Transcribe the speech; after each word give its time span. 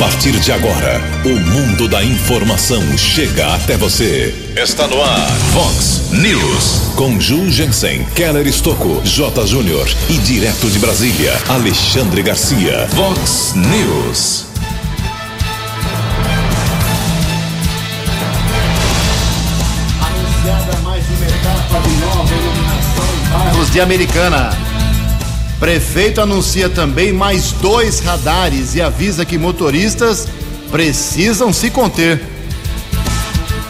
partir 0.00 0.32
de 0.40 0.50
agora, 0.50 0.98
o 1.26 1.28
mundo 1.28 1.86
da 1.86 2.02
informação 2.02 2.82
chega 2.96 3.54
até 3.54 3.76
você. 3.76 4.34
Está 4.56 4.88
no 4.88 4.98
ar, 5.02 5.30
Fox 5.52 6.10
News. 6.12 6.94
Com 6.96 7.20
Ju 7.20 7.50
Jensen, 7.50 8.06
Keller 8.14 8.46
Estocco, 8.46 9.02
J. 9.04 9.46
Júnior 9.46 9.86
e 10.08 10.14
direto 10.16 10.70
de 10.70 10.78
Brasília, 10.78 11.38
Alexandre 11.50 12.22
Garcia. 12.22 12.88
Fox 12.88 13.52
News. 13.54 14.46
Anunciada 20.00 20.78
mais 20.82 21.04
uma 21.10 21.26
etapa 21.26 21.80
de 21.86 21.96
nova 21.96 22.34
iluminação 22.34 23.04
em 23.04 23.28
bairros 23.28 23.70
de 23.70 23.80
Americana. 23.82 24.59
Prefeito 25.60 26.22
anuncia 26.22 26.70
também 26.70 27.12
mais 27.12 27.52
dois 27.52 28.00
radares 28.00 28.74
e 28.74 28.80
avisa 28.80 29.26
que 29.26 29.36
motoristas 29.36 30.26
precisam 30.70 31.52
se 31.52 31.70
conter. 31.70 32.18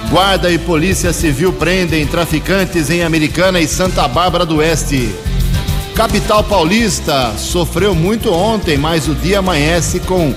Guarda 0.08 0.50
e 0.52 0.56
Polícia 0.56 1.12
Civil 1.12 1.52
prendem 1.52 2.06
traficantes 2.06 2.90
em 2.90 3.02
Americana 3.02 3.60
e 3.60 3.66
Santa 3.66 4.06
Bárbara 4.06 4.46
do 4.46 4.58
Oeste. 4.58 5.12
Capital 5.92 6.44
Paulista 6.44 7.34
sofreu 7.36 7.92
muito 7.92 8.32
ontem, 8.32 8.78
mas 8.78 9.08
o 9.08 9.14
dia 9.14 9.40
amanhece 9.40 9.98
com 9.98 10.32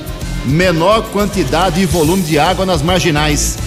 menor 0.45 1.03
quantidade 1.11 1.79
e 1.79 1.85
volume 1.85 2.23
de 2.23 2.39
água 2.39 2.65
nas 2.65 2.81
marginais. 2.81 3.57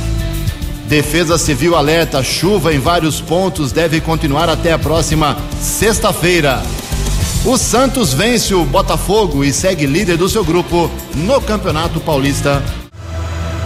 Defesa 0.89 1.39
Civil 1.39 1.77
alerta: 1.77 2.23
chuva 2.23 2.75
em 2.75 2.81
vários 2.81 3.21
pontos 3.21 3.71
deve 3.71 4.01
continuar 4.01 4.49
até 4.49 4.73
a 4.73 4.79
próxima 4.79 5.37
sexta-feira. 5.61 6.63
O 7.45 7.57
Santos 7.57 8.13
vence 8.13 8.55
o 8.55 8.65
Botafogo 8.65 9.45
e 9.45 9.53
segue 9.53 9.87
líder 9.87 10.17
do 10.17 10.29
seu 10.29 10.45
grupo 10.45 10.91
no 11.15 11.41
Campeonato 11.41 12.01
Paulista. 12.01 12.63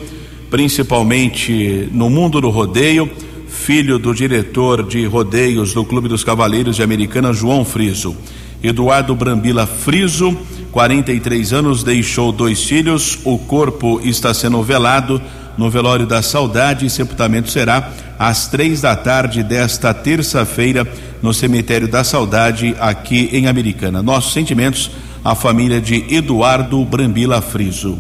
principalmente 0.51 1.89
no 1.93 2.11
mundo 2.11 2.41
do 2.41 2.51
rodeio, 2.51 3.09
filho 3.47 3.97
do 3.97 4.13
diretor 4.13 4.83
de 4.83 5.07
rodeios 5.07 5.73
do 5.73 5.85
Clube 5.85 6.09
dos 6.09 6.25
Cavaleiros 6.25 6.75
de 6.75 6.83
Americana, 6.83 7.33
João 7.33 7.65
Friso. 7.65 8.17
Eduardo 8.61 9.15
Brambila 9.15 9.69
Friso, 9.69 10.37
43 10.73 11.53
anos, 11.53 11.85
deixou 11.85 12.33
dois 12.33 12.65
filhos. 12.65 13.21
O 13.23 13.39
corpo 13.39 14.01
está 14.03 14.35
sendo 14.35 14.61
velado 14.61 15.23
no 15.57 15.71
velório 15.71 16.09
da 16.09 16.23
Saudade. 16.23 16.91
Sepultamento 16.91 17.53
será 17.53 17.89
às 18.19 18.49
três 18.49 18.81
da 18.81 18.97
tarde 18.97 19.45
desta 19.45 19.95
terça-feira 19.95 20.85
no 21.23 21.33
cemitério 21.33 21.87
da 21.87 22.03
Saudade, 22.03 22.75
aqui 22.81 23.29
em 23.33 23.47
Americana. 23.47 24.03
Nossos 24.03 24.33
sentimentos 24.33 24.91
à 25.25 25.35
família 25.35 25.81
de 25.81 26.05
Eduardo 26.15 26.85
Brambila 26.85 27.41
Friso. 27.41 27.99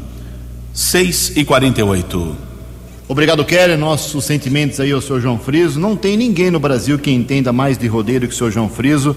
6 0.74 1.32
e 1.36 1.44
48. 1.44 2.36
Obrigado, 3.08 3.44
Kelly. 3.44 3.76
Nossos 3.76 4.24
sentimentos 4.24 4.78
aí 4.78 4.92
ao 4.92 5.00
senhor 5.00 5.20
João 5.20 5.38
Friso. 5.38 5.80
Não 5.80 5.96
tem 5.96 6.16
ninguém 6.16 6.50
no 6.50 6.60
Brasil 6.60 6.98
que 6.98 7.10
entenda 7.10 7.52
mais 7.52 7.78
de 7.78 7.86
rodeio 7.86 8.20
que 8.20 8.28
o 8.28 8.32
senhor 8.32 8.50
João 8.50 8.68
Friso. 8.68 9.16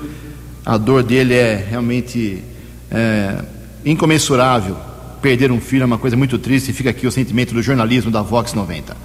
A 0.65 0.77
dor 0.77 1.03
dele 1.03 1.33
é 1.33 1.65
realmente 1.69 2.41
é, 2.89 3.43
incomensurável. 3.85 4.77
Perder 5.21 5.51
um 5.51 5.59
filho 5.59 5.83
é 5.83 5.85
uma 5.85 5.97
coisa 5.97 6.15
muito 6.15 6.37
triste 6.37 6.69
e 6.69 6.73
fica 6.73 6.91
aqui 6.91 7.07
o 7.07 7.11
sentimento 7.11 7.53
do 7.53 7.61
jornalismo 7.61 8.09
da 8.09 8.21
Vox 8.21 8.53
90. 8.53 8.95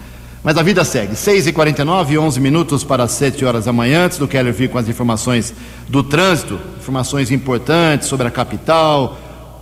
Mas 0.43 0.57
a 0.59 0.63
vida 0.63 0.85
segue. 0.85 1.15
6h49, 1.15 2.19
11 2.19 2.41
minutos 2.41 2.83
para 2.83 3.07
7 3.07 3.45
horas 3.45 3.67
da 3.67 3.73
manhã. 3.73 4.07
Antes 4.07 4.19
do 4.19 4.27
Keller 4.27 4.53
vir 4.53 4.69
com 4.69 4.77
as 4.77 4.89
informações 4.89 5.55
do 5.89 6.03
trânsito, 6.03 6.59
informações 6.81 7.31
importantes 7.31 8.09
sobre 8.09 8.27
a 8.27 8.31
capital. 8.31 9.19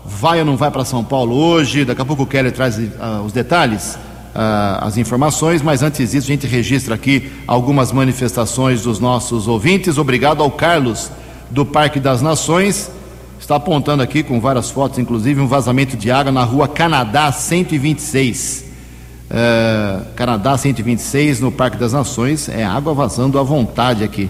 Vai 0.06 0.38
ou 0.38 0.46
não 0.46 0.56
vai 0.56 0.70
para 0.70 0.84
São 0.84 1.04
Paulo 1.04 1.36
hoje? 1.36 1.84
Daqui 1.84 2.00
a 2.00 2.04
pouco 2.04 2.22
o 2.22 2.26
Keller 2.26 2.50
traz 2.50 2.78
uh, 2.78 3.22
os 3.26 3.30
detalhes, 3.30 3.96
uh, 4.34 4.80
as 4.80 4.96
informações. 4.96 5.60
Mas 5.60 5.82
antes 5.82 6.12
disso, 6.12 6.26
a 6.26 6.32
gente 6.32 6.46
registra 6.46 6.94
aqui 6.94 7.30
algumas 7.46 7.92
manifestações 7.92 8.82
dos 8.82 8.98
nossos 8.98 9.46
ouvintes. 9.46 9.98
Obrigado 9.98 10.42
ao 10.42 10.50
Carlos 10.50 11.10
do 11.50 11.66
Parque 11.66 12.00
das 12.00 12.22
Nações. 12.22 12.90
Está 13.38 13.56
apontando 13.56 14.02
aqui 14.02 14.22
com 14.22 14.40
várias 14.40 14.70
fotos, 14.70 14.98
inclusive 14.98 15.42
um 15.42 15.46
vazamento 15.46 15.94
de 15.94 16.10
água 16.10 16.32
na 16.32 16.42
rua 16.42 16.66
Canadá 16.66 17.30
126. 17.30 18.69
Uh, 19.30 20.04
Canadá 20.16 20.58
126, 20.58 21.38
no 21.38 21.52
Parque 21.52 21.76
das 21.76 21.92
Nações. 21.92 22.48
É 22.48 22.64
água 22.64 22.92
vazando 22.92 23.38
à 23.38 23.42
vontade 23.44 24.02
aqui. 24.02 24.28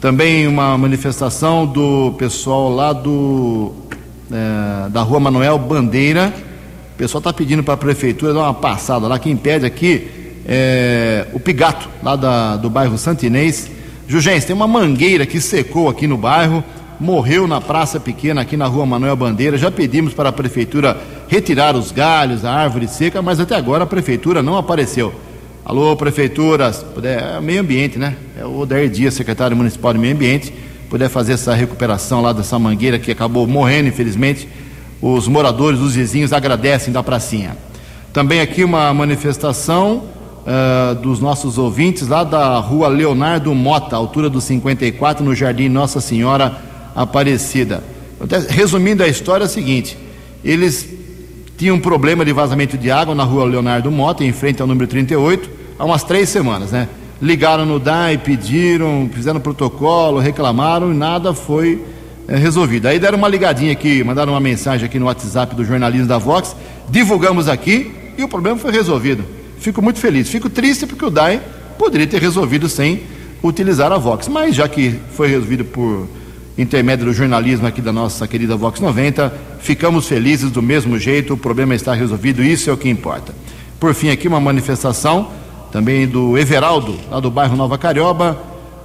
Também 0.00 0.46
uma 0.46 0.78
manifestação 0.78 1.66
do 1.66 2.12
pessoal 2.12 2.74
lá 2.74 2.94
do 2.94 3.74
uh, 4.30 4.88
da 4.90 5.02
rua 5.02 5.20
Manuel 5.20 5.58
Bandeira. 5.58 6.32
O 6.94 6.96
pessoal 6.96 7.18
está 7.18 7.30
pedindo 7.30 7.62
para 7.62 7.74
a 7.74 7.76
prefeitura 7.76 8.32
dar 8.32 8.40
uma 8.40 8.54
passada 8.54 9.06
lá. 9.06 9.18
Quem 9.18 9.36
pede 9.36 9.66
aqui 9.66 10.08
é 10.46 11.26
o 11.34 11.38
Pigato, 11.38 11.86
lá 12.02 12.16
da, 12.16 12.56
do 12.56 12.70
bairro 12.70 12.96
Santinês. 12.96 13.70
Jugência, 14.08 14.46
tem 14.46 14.56
uma 14.56 14.66
mangueira 14.66 15.26
que 15.26 15.42
secou 15.42 15.90
aqui 15.90 16.06
no 16.06 16.16
bairro 16.16 16.64
morreu 17.00 17.46
na 17.46 17.60
Praça 17.60 18.00
Pequena, 18.00 18.40
aqui 18.40 18.56
na 18.56 18.66
rua 18.66 18.84
Manuel 18.84 19.16
Bandeira. 19.16 19.56
Já 19.56 19.70
pedimos 19.70 20.12
para 20.12 20.30
a 20.30 20.32
prefeitura 20.32 20.96
retirar 21.28 21.76
os 21.76 21.92
galhos, 21.92 22.44
a 22.44 22.52
árvore 22.52 22.88
seca, 22.88 23.22
mas 23.22 23.38
até 23.38 23.54
agora 23.54 23.84
a 23.84 23.86
prefeitura 23.86 24.42
não 24.42 24.56
apareceu. 24.56 25.14
Alô, 25.64 25.94
prefeitura, 25.96 26.72
é 27.04 27.40
meio 27.40 27.60
ambiente, 27.60 27.98
né? 27.98 28.16
É 28.36 28.44
o 28.44 28.60
Odair 28.60 28.88
Dias, 28.88 29.14
secretário 29.14 29.56
municipal 29.56 29.92
de 29.92 29.98
meio 29.98 30.14
ambiente, 30.14 30.52
puder 30.88 31.08
fazer 31.08 31.34
essa 31.34 31.54
recuperação 31.54 32.20
lá 32.20 32.32
dessa 32.32 32.58
mangueira 32.58 32.98
que 32.98 33.12
acabou 33.12 33.46
morrendo, 33.46 33.88
infelizmente. 33.88 34.48
Os 35.00 35.28
moradores, 35.28 35.78
os 35.78 35.94
vizinhos 35.94 36.32
agradecem 36.32 36.92
da 36.92 37.02
pracinha. 37.02 37.56
Também 38.12 38.40
aqui 38.40 38.64
uma 38.64 38.92
manifestação 38.92 40.04
uh, 40.44 40.94
dos 40.96 41.20
nossos 41.20 41.58
ouvintes 41.58 42.08
lá 42.08 42.24
da 42.24 42.58
rua 42.58 42.88
Leonardo 42.88 43.54
Mota, 43.54 43.94
altura 43.94 44.28
do 44.28 44.40
54, 44.40 45.24
no 45.24 45.34
Jardim 45.34 45.68
Nossa 45.68 46.00
Senhora 46.00 46.67
Aparecida. 46.98 47.82
Resumindo 48.48 49.04
a 49.04 49.06
história, 49.06 49.44
é 49.44 49.46
o 49.46 49.48
seguinte: 49.48 49.96
eles 50.44 50.88
tinham 51.56 51.76
um 51.76 51.80
problema 51.80 52.24
de 52.24 52.32
vazamento 52.32 52.76
de 52.76 52.90
água 52.90 53.14
na 53.14 53.22
rua 53.22 53.44
Leonardo 53.44 53.88
Mota, 53.88 54.24
em 54.24 54.32
frente 54.32 54.60
ao 54.60 54.66
número 54.66 54.88
38, 54.88 55.48
há 55.78 55.84
umas 55.84 56.02
três 56.02 56.28
semanas, 56.28 56.72
né? 56.72 56.88
Ligaram 57.22 57.64
no 57.64 57.78
DAI, 57.78 58.18
pediram, 58.18 59.08
fizeram 59.12 59.38
protocolo, 59.38 60.18
reclamaram 60.18 60.92
e 60.92 60.94
nada 60.94 61.32
foi 61.32 61.84
é, 62.26 62.36
resolvido. 62.36 62.86
Aí 62.86 62.98
deram 62.98 63.18
uma 63.18 63.28
ligadinha 63.28 63.72
aqui, 63.72 64.02
mandaram 64.02 64.32
uma 64.32 64.40
mensagem 64.40 64.84
aqui 64.84 64.98
no 64.98 65.06
WhatsApp 65.06 65.54
do 65.54 65.64
jornalismo 65.64 66.06
da 66.08 66.18
Vox, 66.18 66.54
divulgamos 66.88 67.48
aqui 67.48 67.92
e 68.16 68.24
o 68.24 68.28
problema 68.28 68.58
foi 68.58 68.72
resolvido. 68.72 69.24
Fico 69.60 69.80
muito 69.80 70.00
feliz. 70.00 70.28
Fico 70.28 70.50
triste 70.50 70.84
porque 70.84 71.04
o 71.04 71.10
DAI 71.10 71.40
poderia 71.78 72.06
ter 72.06 72.20
resolvido 72.20 72.68
sem 72.68 73.02
utilizar 73.42 73.92
a 73.92 73.98
Vox. 73.98 74.26
Mas 74.28 74.54
já 74.54 74.68
que 74.68 74.94
foi 75.12 75.28
resolvido 75.28 75.64
por 75.64 76.08
intermédio 76.58 77.06
do 77.06 77.12
jornalismo 77.14 77.68
aqui 77.68 77.80
da 77.80 77.92
nossa 77.92 78.26
querida 78.26 78.56
Vox 78.56 78.80
90, 78.80 79.32
ficamos 79.60 80.08
felizes 80.08 80.50
do 80.50 80.60
mesmo 80.60 80.98
jeito, 80.98 81.34
o 81.34 81.36
problema 81.36 81.74
está 81.74 81.94
resolvido, 81.94 82.42
isso 82.42 82.68
é 82.68 82.72
o 82.72 82.76
que 82.76 82.88
importa. 82.88 83.32
Por 83.78 83.94
fim, 83.94 84.10
aqui 84.10 84.26
uma 84.26 84.40
manifestação 84.40 85.28
também 85.70 86.06
do 86.06 86.36
Everaldo, 86.36 86.98
lá 87.08 87.20
do 87.20 87.30
bairro 87.30 87.56
Nova 87.56 87.78
Carioba, 87.78 88.36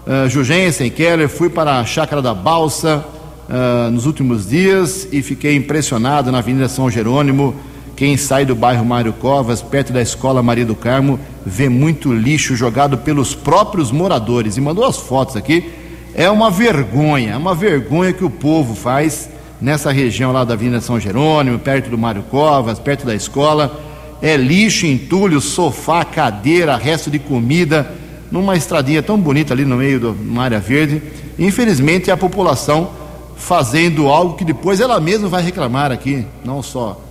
uh, 0.05 0.29
Jugensen, 0.29 0.91
Keller, 0.91 1.27
fui 1.27 1.49
para 1.49 1.79
a 1.79 1.85
Chácara 1.85 2.21
da 2.21 2.33
Balsa 2.33 3.03
uh, 3.49 3.89
nos 3.89 4.05
últimos 4.05 4.47
dias 4.47 5.07
e 5.11 5.23
fiquei 5.23 5.55
impressionado 5.55 6.31
na 6.31 6.37
Avenida 6.37 6.69
São 6.69 6.91
Jerônimo, 6.91 7.55
quem 7.95 8.17
sai 8.17 8.45
do 8.45 8.55
bairro 8.55 8.85
Mário 8.85 9.13
Covas, 9.13 9.61
perto 9.61 9.93
da 9.93 10.01
escola 10.01 10.43
Maria 10.43 10.65
do 10.65 10.75
Carmo, 10.75 11.19
vê 11.45 11.69
muito 11.69 12.13
lixo 12.13 12.55
jogado 12.55 12.97
pelos 12.97 13.35
próprios 13.35 13.91
moradores. 13.91 14.57
E 14.57 14.61
mandou 14.61 14.83
as 14.83 14.97
fotos 14.97 15.35
aqui. 15.35 15.82
É 16.15 16.29
uma 16.29 16.51
vergonha, 16.51 17.31
é 17.31 17.37
uma 17.37 17.55
vergonha 17.55 18.13
que 18.13 18.23
o 18.23 18.29
povo 18.29 18.75
faz 18.75 19.29
nessa 19.59 19.91
região 19.91 20.31
lá 20.31 20.43
da 20.43 20.53
Avenida 20.53 20.79
São 20.79 20.99
Jerônimo, 20.99 21.57
perto 21.57 21.89
do 21.89 21.97
Mário 21.97 22.21
Covas, 22.23 22.77
perto 22.77 23.05
da 23.05 23.15
escola. 23.15 23.81
É 24.21 24.37
lixo, 24.37 24.85
entulho, 24.85 25.41
sofá, 25.41 26.05
cadeira, 26.05 26.77
resto 26.77 27.09
de 27.09 27.17
comida, 27.17 27.91
numa 28.31 28.55
estradinha 28.55 29.01
tão 29.01 29.17
bonita 29.17 29.53
ali 29.53 29.65
no 29.65 29.77
meio 29.77 30.11
uma 30.11 30.43
área 30.43 30.59
verde. 30.59 31.01
Infelizmente, 31.39 32.11
a 32.11 32.17
população 32.17 32.91
fazendo 33.35 34.07
algo 34.07 34.35
que 34.35 34.45
depois 34.45 34.79
ela 34.79 34.99
mesma 34.99 35.27
vai 35.27 35.41
reclamar 35.41 35.91
aqui, 35.91 36.25
não 36.45 36.61
só 36.61 37.01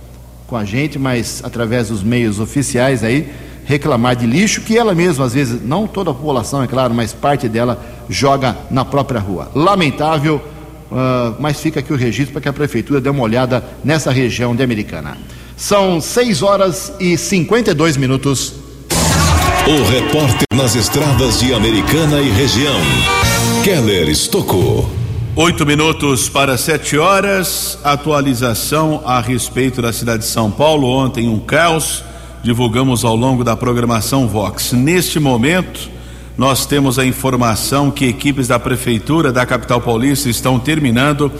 com 0.47 0.55
a 0.55 0.63
gente, 0.63 0.97
mas 0.97 1.41
através 1.43 1.89
dos 1.89 2.01
meios 2.01 2.39
oficiais 2.39 3.03
aí, 3.03 3.29
reclamar 3.65 4.15
de 4.15 4.25
lixo 4.25 4.61
que 4.61 4.77
ela 4.77 4.93
mesma, 4.93 5.25
às 5.25 5.33
vezes, 5.33 5.61
não 5.63 5.87
toda 5.87 6.11
a 6.11 6.13
população, 6.13 6.63
é 6.63 6.67
claro, 6.67 6.93
mas 6.93 7.13
parte 7.13 7.47
dela 7.47 7.83
joga 8.09 8.57
na 8.69 8.83
própria 8.83 9.19
rua. 9.19 9.51
Lamentável, 9.55 10.41
uh, 10.91 11.35
mas 11.39 11.59
fica 11.59 11.79
aqui 11.79 11.93
o 11.93 11.95
registro 11.95 12.33
para 12.33 12.41
que 12.41 12.49
a 12.49 12.53
prefeitura 12.53 12.99
dê 12.99 13.09
uma 13.09 13.23
olhada 13.23 13.63
nessa 13.83 14.11
região 14.11 14.55
de 14.55 14.63
Americana. 14.63 15.17
São 15.55 16.01
6 16.01 16.41
horas 16.41 16.93
e 16.99 17.17
52 17.17 17.97
minutos. 17.97 18.53
O 19.65 19.89
repórter 19.89 20.45
nas 20.53 20.75
estradas 20.75 21.39
de 21.39 21.53
Americana 21.53 22.19
e 22.19 22.29
região, 22.29 22.81
Keller 23.63 24.09
Estocou. 24.09 24.89
Oito 25.35 25.65
minutos 25.65 26.29
para 26.29 26.55
sete 26.59 26.95
horas. 26.95 27.79
Atualização 27.83 29.01
a 29.03 29.19
respeito 29.19 29.81
da 29.81 29.91
cidade 29.91 30.23
de 30.23 30.29
São 30.29 30.51
Paulo. 30.51 30.87
Ontem 30.87 31.27
um 31.27 31.39
caos. 31.39 32.03
Divulgamos 32.43 33.05
ao 33.05 33.15
longo 33.15 33.41
da 33.41 33.55
programação 33.55 34.27
Vox. 34.27 34.73
Neste 34.73 35.17
momento, 35.17 35.89
nós 36.37 36.65
temos 36.65 36.99
a 36.99 37.05
informação 37.05 37.89
que 37.89 38.03
equipes 38.03 38.49
da 38.49 38.59
prefeitura 38.59 39.31
da 39.31 39.45
capital 39.45 39.79
paulista 39.79 40.29
estão 40.29 40.59
terminando 40.59 41.31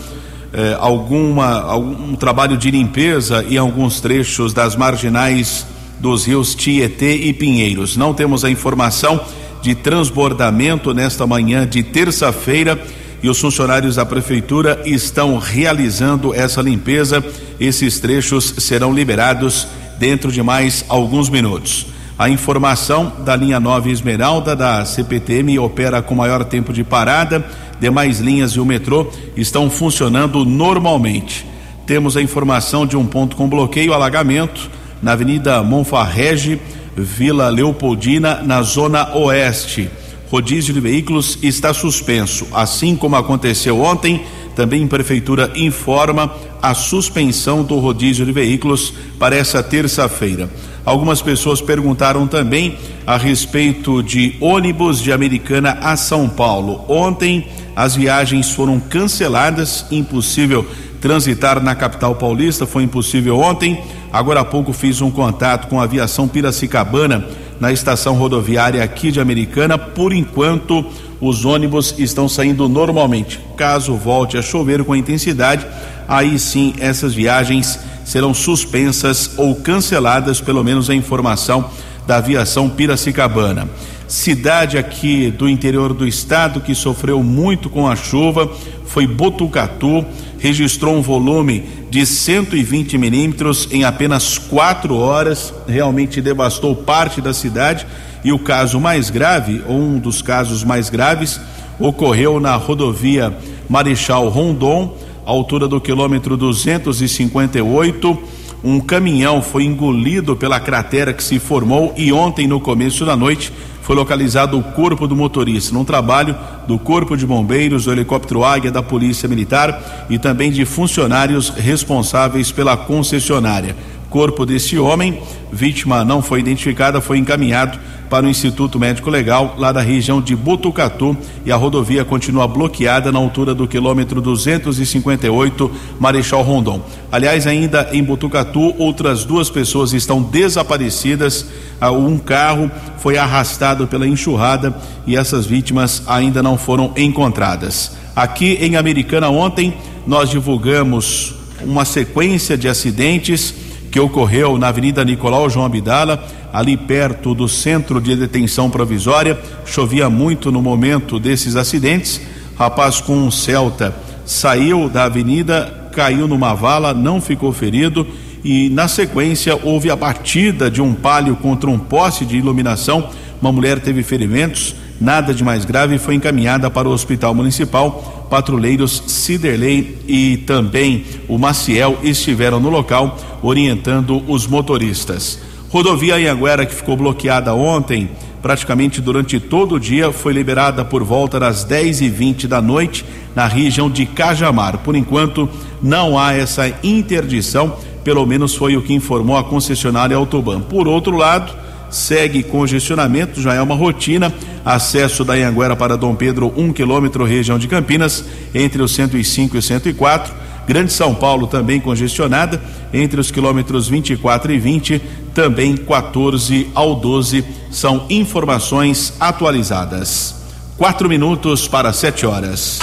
eh, 0.54 0.78
alguma 0.80 1.60
algum 1.60 2.16
trabalho 2.16 2.56
de 2.56 2.72
limpeza 2.72 3.46
em 3.50 3.58
alguns 3.58 4.00
trechos 4.00 4.54
das 4.54 4.78
marginais 4.78 5.68
dos 6.00 6.26
rios 6.26 6.56
Tietê 6.56 7.18
e 7.18 7.34
Pinheiros. 7.34 7.98
Não 7.98 8.14
temos 8.14 8.46
a 8.46 8.50
informação 8.50 9.20
de 9.62 9.76
transbordamento 9.76 10.94
nesta 10.94 11.28
manhã 11.28 11.68
de 11.68 11.84
terça-feira 11.84 12.82
e 13.22 13.28
os 13.28 13.40
funcionários 13.42 13.98
da 13.98 14.06
prefeitura 14.06 14.82
estão 14.86 15.38
realizando 15.38 16.34
essa 16.34 16.62
limpeza. 16.62 17.22
Esses 17.60 18.00
trechos 18.00 18.54
serão 18.60 18.94
liberados 18.94 19.68
dentro 19.98 20.31
de 20.31 20.42
mais 20.42 20.86
alguns 20.88 21.30
minutos. 21.30 21.88
A 22.18 22.30
informação 22.30 23.12
da 23.25 23.36
linha 23.36 23.60
9 23.60 23.92
Esmeralda 23.92 24.56
da 24.56 24.86
CPTM 24.86 25.57
opera 25.60 26.01
com 26.01 26.16
maior 26.16 26.44
tempo 26.45 26.72
de 26.72 26.84
parada. 26.84 27.44
Demais 27.80 28.19
linhas 28.19 28.51
e 28.51 28.60
o 28.60 28.66
metrô 28.66 29.07
estão 29.36 29.69
funcionando 29.69 30.45
normalmente. 30.45 31.45
Temos 31.86 32.16
a 32.16 32.22
informação 32.22 32.86
de 32.86 32.95
um 32.95 33.06
ponto 33.06 33.36
com 33.36 33.50
bloqueio, 33.50 33.94
alagamento 33.94 34.69
na 35.01 35.13
Avenida 35.13 35.62
Monfarrege, 35.63 36.62
Vila 36.95 37.50
Leopoldina, 37.50 38.42
na 38.44 38.62
zona 38.62 39.16
oeste 39.18 39.90
rodízio 40.34 40.74
de 40.74 40.80
veículos 40.80 41.38
está 41.44 41.72
suspenso, 41.75 42.48
assim 42.51 42.95
como 42.95 43.16
aconteceu 43.16 43.80
ontem. 43.80 44.24
Também 44.56 44.84
a 44.86 44.88
prefeitura 44.88 45.52
informa 45.56 46.34
a 46.62 46.74
suspensão 46.74 47.64
do 47.64 47.80
rodízio 47.80 48.26
de 48.26 48.32
veículos 48.32 48.94
para 49.20 49.36
essa 49.36 49.62
terça-feira. 49.64 50.50
Algumas 50.86 51.22
pessoas 51.22 51.62
perguntaram 51.62 52.28
também 52.28 52.78
a 53.08 53.18
respeito 53.18 54.04
de 54.04 54.36
ônibus 54.40 55.02
de 55.02 55.12
Americana 55.12 55.78
a 55.82 55.96
São 55.96 56.28
Paulo. 56.28 56.84
Ontem 56.88 57.48
as 57.76 57.96
viagens 57.96 58.52
foram 58.52 58.80
canceladas, 58.80 59.86
impossível 59.90 60.66
transitar 61.02 61.62
na 61.62 61.76
capital 61.76 62.16
paulista, 62.16 62.66
foi 62.66 62.84
impossível 62.84 63.40
ontem. 63.40 63.82
Agora 64.12 64.42
há 64.42 64.46
pouco 64.46 64.72
fiz 64.72 65.02
um 65.02 65.12
contato 65.12 65.68
com 65.68 65.80
a 65.80 65.84
aviação 65.84 66.28
Piracicabana 66.28 67.28
na 67.63 67.71
estação 67.71 68.15
rodoviária 68.15 68.83
aqui 68.83 69.10
de 69.10 69.21
Americana. 69.21 69.77
Por 69.77 70.12
enquanto, 70.12 70.86
os 71.21 71.45
ônibus 71.45 71.95
estão 71.98 72.27
saindo 72.27 72.68
normalmente. 72.68 73.39
Caso 73.56 73.95
volte 73.95 74.38
a 74.38 74.42
chover 74.42 74.83
com 74.83 74.94
intensidade, 74.94 75.65
aí 76.06 76.38
sim 76.38 76.74
essas 76.77 77.13
viagens 77.13 77.80
serão 78.04 78.33
suspensas 78.33 79.31
ou 79.38 79.56
canceladas, 79.56 80.42
pelo 80.42 80.62
menos 80.62 80.89
a 80.89 80.94
informação 80.94 81.69
da 82.06 82.18
aviação 82.18 82.69
Piracicabana. 82.69 83.69
Cidade 84.09 84.77
aqui 84.77 85.31
do 85.31 85.48
interior 85.48 85.94
do 85.94 86.06
estado 86.06 86.59
que 86.59 86.75
sofreu 86.75 87.24
muito 87.24 87.69
com 87.69 87.88
a 87.88 87.95
chuva 87.95 88.51
foi 88.86 89.07
Botucatu, 89.07 90.06
registrou 90.38 90.98
um 90.98 91.01
volume 91.01 91.63
de 91.94 92.07
120 92.07 92.98
milímetros 92.98 93.68
em 93.69 93.84
apenas 93.84 94.40
quatro 94.40 94.95
horas, 94.95 95.54
realmente 95.68 96.24
devastou 96.24 96.75
parte 96.75 97.22
da 97.22 97.36
cidade. 97.36 97.86
E 98.24 98.31
o 98.31 98.40
caso 98.40 98.80
mais 98.80 99.12
grave, 99.12 99.62
ou 99.68 99.78
um 99.78 100.00
dos 100.00 100.19
casos 100.19 100.63
mais 100.63 100.90
graves, 100.90 101.40
ocorreu 101.80 102.40
na 102.40 102.56
rodovia 102.56 103.31
Marechal 103.69 104.28
Rondon, 104.28 104.98
altura 105.24 105.68
do 105.68 105.80
quilômetro 105.80 106.36
258. 106.36 108.24
Um 108.63 108.80
caminhão 108.80 109.42
foi 109.42 109.65
engolido 109.65 110.38
pela 110.38 110.57
cratera 110.57 111.12
que 111.12 111.24
se 111.24 111.38
formou 111.38 111.94
e 111.98 112.13
ontem, 112.13 112.48
no 112.48 112.62
começo 112.62 113.06
da 113.06 113.13
noite, 113.13 113.51
foi 113.81 113.94
localizado 113.94 114.57
o 114.57 114.63
corpo 114.63 115.06
do 115.06 115.18
motorista, 115.18 115.73
num 115.73 115.83
trabalho 115.83 116.33
do 116.66 116.80
Corpo 116.80 117.18
de 117.18 117.26
Bombeiros, 117.26 117.83
do 117.83 117.92
helicóptero 117.92 118.45
Águia 118.45 118.71
da 118.71 118.81
Polícia 118.81 119.28
Militar 119.28 120.07
e 120.09 120.18
também 120.18 120.49
de 120.49 120.64
funcionários 120.64 121.49
responsáveis 121.49 122.49
pela 122.49 122.78
concessionária. 122.78 123.76
Corpo 124.14 124.46
desse 124.46 124.78
homem, 124.78 125.24
vítima 125.52 126.06
não 126.06 126.22
foi 126.22 126.40
identificada, 126.40 127.02
foi 127.02 127.18
encaminhado 127.18 127.80
para 128.12 128.28
o 128.28 128.30
Instituto 128.30 128.80
Médico 128.80 129.10
Legal, 129.10 129.56
lá 129.58 129.72
da 129.72 129.82
região 129.82 130.22
de 130.22 130.36
Butucatu, 130.36 131.18
e 131.44 131.52
a 131.52 131.56
rodovia 131.56 132.06
continua 132.06 132.48
bloqueada 132.48 133.12
na 133.12 133.18
altura 133.18 133.56
do 133.56 133.68
quilômetro 133.68 134.22
258, 134.22 135.72
Marechal 136.00 136.44
Rondon. 136.44 136.80
Aliás, 137.12 137.48
ainda 137.48 137.90
em 137.92 138.04
Butucatu, 138.04 138.76
outras 138.78 139.26
duas 139.26 139.50
pessoas 139.50 139.94
estão 139.94 140.22
desaparecidas. 140.22 141.48
Ah, 141.82 141.90
um 141.90 142.20
carro 142.20 142.70
foi 143.00 143.18
arrastado 143.18 143.88
pela 143.88 144.08
enxurrada 144.08 144.78
e 145.08 145.18
essas 145.18 145.48
vítimas 145.48 146.04
ainda 146.06 146.44
não 146.44 146.56
foram 146.56 146.94
encontradas. 146.96 147.94
Aqui 148.16 148.60
em 148.62 148.76
Americana, 148.76 149.28
ontem, 149.30 149.74
nós 150.06 150.30
divulgamos 150.30 151.34
uma 151.66 151.84
sequência 151.84 152.56
de 152.56 152.68
acidentes 152.68 153.63
que 153.94 154.00
ocorreu 154.00 154.57
na 154.57 154.69
Avenida 154.69 155.06
Nicolau 155.06 155.47
João 155.47 155.68
Abdala, 155.68 156.28
ali 156.52 156.76
perto 156.76 157.35
do 157.35 157.47
centro 157.47 158.02
de 158.02 158.16
detenção 158.16 158.68
provisória. 158.68 159.40
Chovia 159.68 160.09
muito 160.09 160.52
no 160.52 160.64
momento 160.64 161.19
desses 161.19 161.56
acidentes. 161.56 162.19
Rapaz 162.57 163.00
com 163.00 163.16
um 163.16 163.30
Celta 163.30 163.95
saiu 164.26 164.90
da 164.90 165.04
avenida, 165.04 165.92
caiu 165.94 166.28
numa 166.28 166.56
vala, 166.56 166.92
não 166.92 167.21
ficou 167.21 167.54
ferido 167.54 168.07
e 168.44 168.68
na 168.69 168.88
sequência 168.88 169.59
houve 169.62 169.92
a 169.92 169.95
batida 169.95 170.71
de 170.71 170.81
um 170.81 170.95
palio 170.95 171.35
contra 171.35 171.69
um 171.69 171.78
poste 171.78 172.26
de 172.26 172.35
iluminação. 172.35 173.12
Uma 173.40 173.52
mulher 173.52 173.80
teve 173.80 174.02
ferimentos, 174.02 174.76
nada 175.04 175.33
de 175.33 175.44
mais 175.44 175.66
grave, 175.66 176.00
foi 176.00 176.16
encaminhada 176.16 176.69
para 176.69 176.88
o 176.88 176.92
hospital 176.92 177.36
municipal 177.36 178.26
patrulheiros 178.30 179.04
Ciderley 179.06 180.00
e 180.07 180.38
também 180.38 181.06
o 181.28 181.38
Maciel 181.38 182.00
estiveram 182.02 182.60
no 182.60 182.69
local 182.69 183.19
orientando 183.44 184.24
os 184.28 184.48
motoristas. 184.48 185.40
Rodovia 185.69 186.16
Anhanguera, 186.16 186.66
que 186.66 186.74
ficou 186.74 186.95
bloqueada 186.95 187.54
ontem, 187.54 188.10
praticamente 188.42 189.02
durante 189.02 189.40
todo 189.40 189.76
o 189.76 189.80
dia, 189.80 190.12
foi 190.12 190.31
liberada 190.33 190.86
por 190.86 191.04
volta 191.04 191.40
das 191.40 191.64
10 191.64 192.02
e 192.02 192.10
20 192.10 192.48
da 192.48 192.62
noite 192.62 193.06
na 193.36 193.45
região 193.45 193.90
de 193.90 194.06
Cajamar. 194.06 194.80
Por 194.80 194.95
enquanto, 194.95 195.50
não 195.81 196.18
há 196.18 196.33
essa 196.33 196.68
interdição, 196.81 197.76
pelo 198.04 198.26
menos 198.26 198.56
foi 198.56 198.78
o 198.78 198.81
que 198.81 198.94
informou 198.94 199.38
a 199.38 199.44
concessionária 199.44 200.16
Autoban. 200.16 200.62
Por 200.62 200.88
outro 200.88 201.16
lado, 201.16 201.63
segue 201.94 202.44
congestionamento, 202.44 203.42
já 203.42 203.54
é 203.54 203.62
uma 203.62 203.76
rotina. 203.76 204.33
Acesso 204.66 205.23
da 205.23 205.33
Anhanguera 205.33 205.76
para 205.76 205.97
Dom 205.97 206.16
Pedro, 206.16 206.54
um 206.57 206.73
quilômetro, 206.73 207.23
região 207.23 207.59
de 207.59 207.68
Campinas, 207.68 208.26
entre 208.54 208.81
os 208.81 208.94
105 208.94 209.57
e 209.57 209.62
104. 209.62 210.33
Grande 210.68 210.94
São 210.94 211.14
Paulo 211.14 211.45
também 211.45 211.80
congestionada, 211.80 212.62
entre 212.94 213.19
os 213.19 213.30
quilômetros 213.30 213.88
24 213.88 214.54
e 214.54 214.59
20, 214.59 215.02
também 215.33 215.76
14 215.76 216.68
ao 216.73 216.95
12. 216.95 217.44
São 217.69 218.06
informações 218.09 219.14
atualizadas. 219.19 220.35
Quatro 220.78 221.07
minutos 221.07 221.68
para 221.68 221.94
sete 221.94 222.26
horas. 222.26 222.80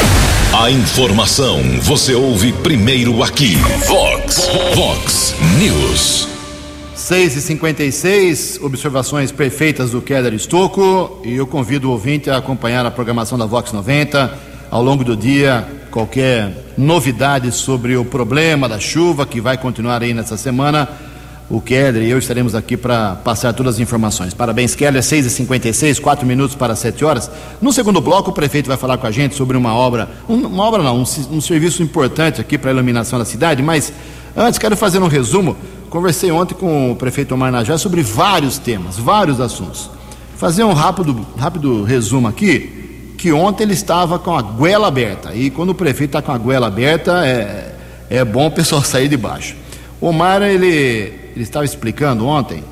A 0.52 0.70
informação 0.70 1.60
você 1.82 2.14
ouve 2.14 2.52
primeiro 2.52 3.22
aqui. 3.22 3.56
Vox, 3.86 4.48
Vox 4.74 5.34
News. 5.58 6.39
6 7.00 7.34
e 7.34 7.40
56 7.40 8.60
observações 8.62 9.32
perfeitas 9.32 9.92
do 9.92 10.02
Keller 10.02 10.34
Estocco 10.34 11.18
e 11.24 11.34
eu 11.34 11.46
convido 11.46 11.88
o 11.88 11.92
ouvinte 11.92 12.28
a 12.28 12.36
acompanhar 12.36 12.84
a 12.84 12.90
programação 12.90 13.38
da 13.38 13.46
Vox 13.46 13.72
90 13.72 14.38
ao 14.70 14.82
longo 14.82 15.02
do 15.02 15.16
dia. 15.16 15.66
Qualquer 15.90 16.72
novidade 16.76 17.50
sobre 17.52 17.96
o 17.96 18.04
problema 18.04 18.68
da 18.68 18.78
chuva 18.78 19.24
que 19.24 19.40
vai 19.40 19.56
continuar 19.56 20.02
aí 20.02 20.12
nessa 20.12 20.36
semana, 20.36 20.86
o 21.48 21.58
Keller 21.58 22.02
e 22.02 22.10
eu 22.10 22.18
estaremos 22.18 22.54
aqui 22.54 22.76
para 22.76 23.16
passar 23.16 23.54
todas 23.54 23.76
as 23.76 23.80
informações. 23.80 24.34
Parabéns, 24.34 24.74
Keller, 24.74 25.02
6 25.02 25.24
e 25.24 25.30
56 25.30 25.98
4 25.98 26.26
minutos 26.26 26.54
para 26.54 26.76
7 26.76 27.02
horas. 27.02 27.30
No 27.62 27.72
segundo 27.72 28.02
bloco, 28.02 28.30
o 28.30 28.34
prefeito 28.34 28.68
vai 28.68 28.76
falar 28.76 28.98
com 28.98 29.06
a 29.06 29.10
gente 29.10 29.34
sobre 29.34 29.56
uma 29.56 29.74
obra, 29.74 30.06
uma 30.28 30.62
obra 30.62 30.82
não, 30.82 30.98
um, 30.98 31.04
um 31.32 31.40
serviço 31.40 31.82
importante 31.82 32.42
aqui 32.42 32.58
para 32.58 32.70
a 32.70 32.74
iluminação 32.74 33.18
da 33.18 33.24
cidade, 33.24 33.62
mas 33.62 33.90
antes 34.36 34.58
quero 34.58 34.76
fazer 34.76 34.98
um 34.98 35.08
resumo 35.08 35.56
Conversei 35.90 36.30
ontem 36.30 36.54
com 36.54 36.92
o 36.92 36.94
prefeito 36.94 37.34
Omar 37.34 37.50
Najá 37.50 37.76
sobre 37.76 38.00
vários 38.00 38.58
temas, 38.58 38.96
vários 38.96 39.40
assuntos. 39.40 39.90
Fazer 40.36 40.62
um 40.62 40.72
rápido, 40.72 41.26
rápido 41.36 41.82
resumo 41.82 42.28
aqui, 42.28 43.14
que 43.18 43.32
ontem 43.32 43.64
ele 43.64 43.72
estava 43.72 44.16
com 44.16 44.32
a 44.32 44.40
goela 44.40 44.86
aberta. 44.86 45.34
E 45.34 45.50
quando 45.50 45.70
o 45.70 45.74
prefeito 45.74 46.16
está 46.16 46.22
com 46.22 46.30
a 46.30 46.38
goela 46.38 46.68
aberta, 46.68 47.26
é, 47.26 47.74
é 48.08 48.24
bom 48.24 48.46
o 48.46 48.50
pessoal 48.52 48.82
sair 48.84 49.08
de 49.08 49.16
baixo. 49.16 49.56
O 50.00 50.06
Omar, 50.06 50.40
ele, 50.42 50.68
ele 50.68 51.42
estava 51.42 51.64
explicando 51.64 52.24
ontem, 52.24 52.62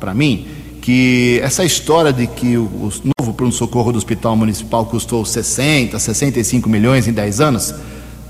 para 0.00 0.12
mim, 0.12 0.48
que 0.82 1.38
essa 1.44 1.64
história 1.64 2.12
de 2.12 2.26
que 2.26 2.56
o, 2.58 2.64
o 2.64 2.92
novo 3.20 3.34
pronto-socorro 3.34 3.92
do 3.92 3.98
Hospital 3.98 4.34
Municipal 4.34 4.84
custou 4.84 5.24
60, 5.24 5.96
65 5.96 6.68
milhões 6.68 7.06
em 7.06 7.12
10 7.12 7.40
anos, 7.40 7.72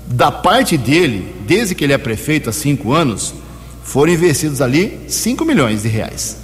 da 0.05 0.31
parte 0.31 0.77
dele, 0.77 1.33
desde 1.47 1.73
que 1.73 1.83
ele 1.83 1.93
é 1.93 1.97
prefeito 1.97 2.47
há 2.47 2.53
cinco 2.53 2.93
anos, 2.93 3.33
foram 3.85 4.11
investidos 4.11 4.61
ali 4.61 4.99
5 5.07 5.45
milhões 5.45 5.83
de 5.83 5.87
reais. 5.87 6.37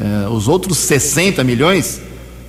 Eh, 0.00 0.28
os 0.30 0.48
outros 0.48 0.78
60 0.78 1.44
milhões 1.44 2.00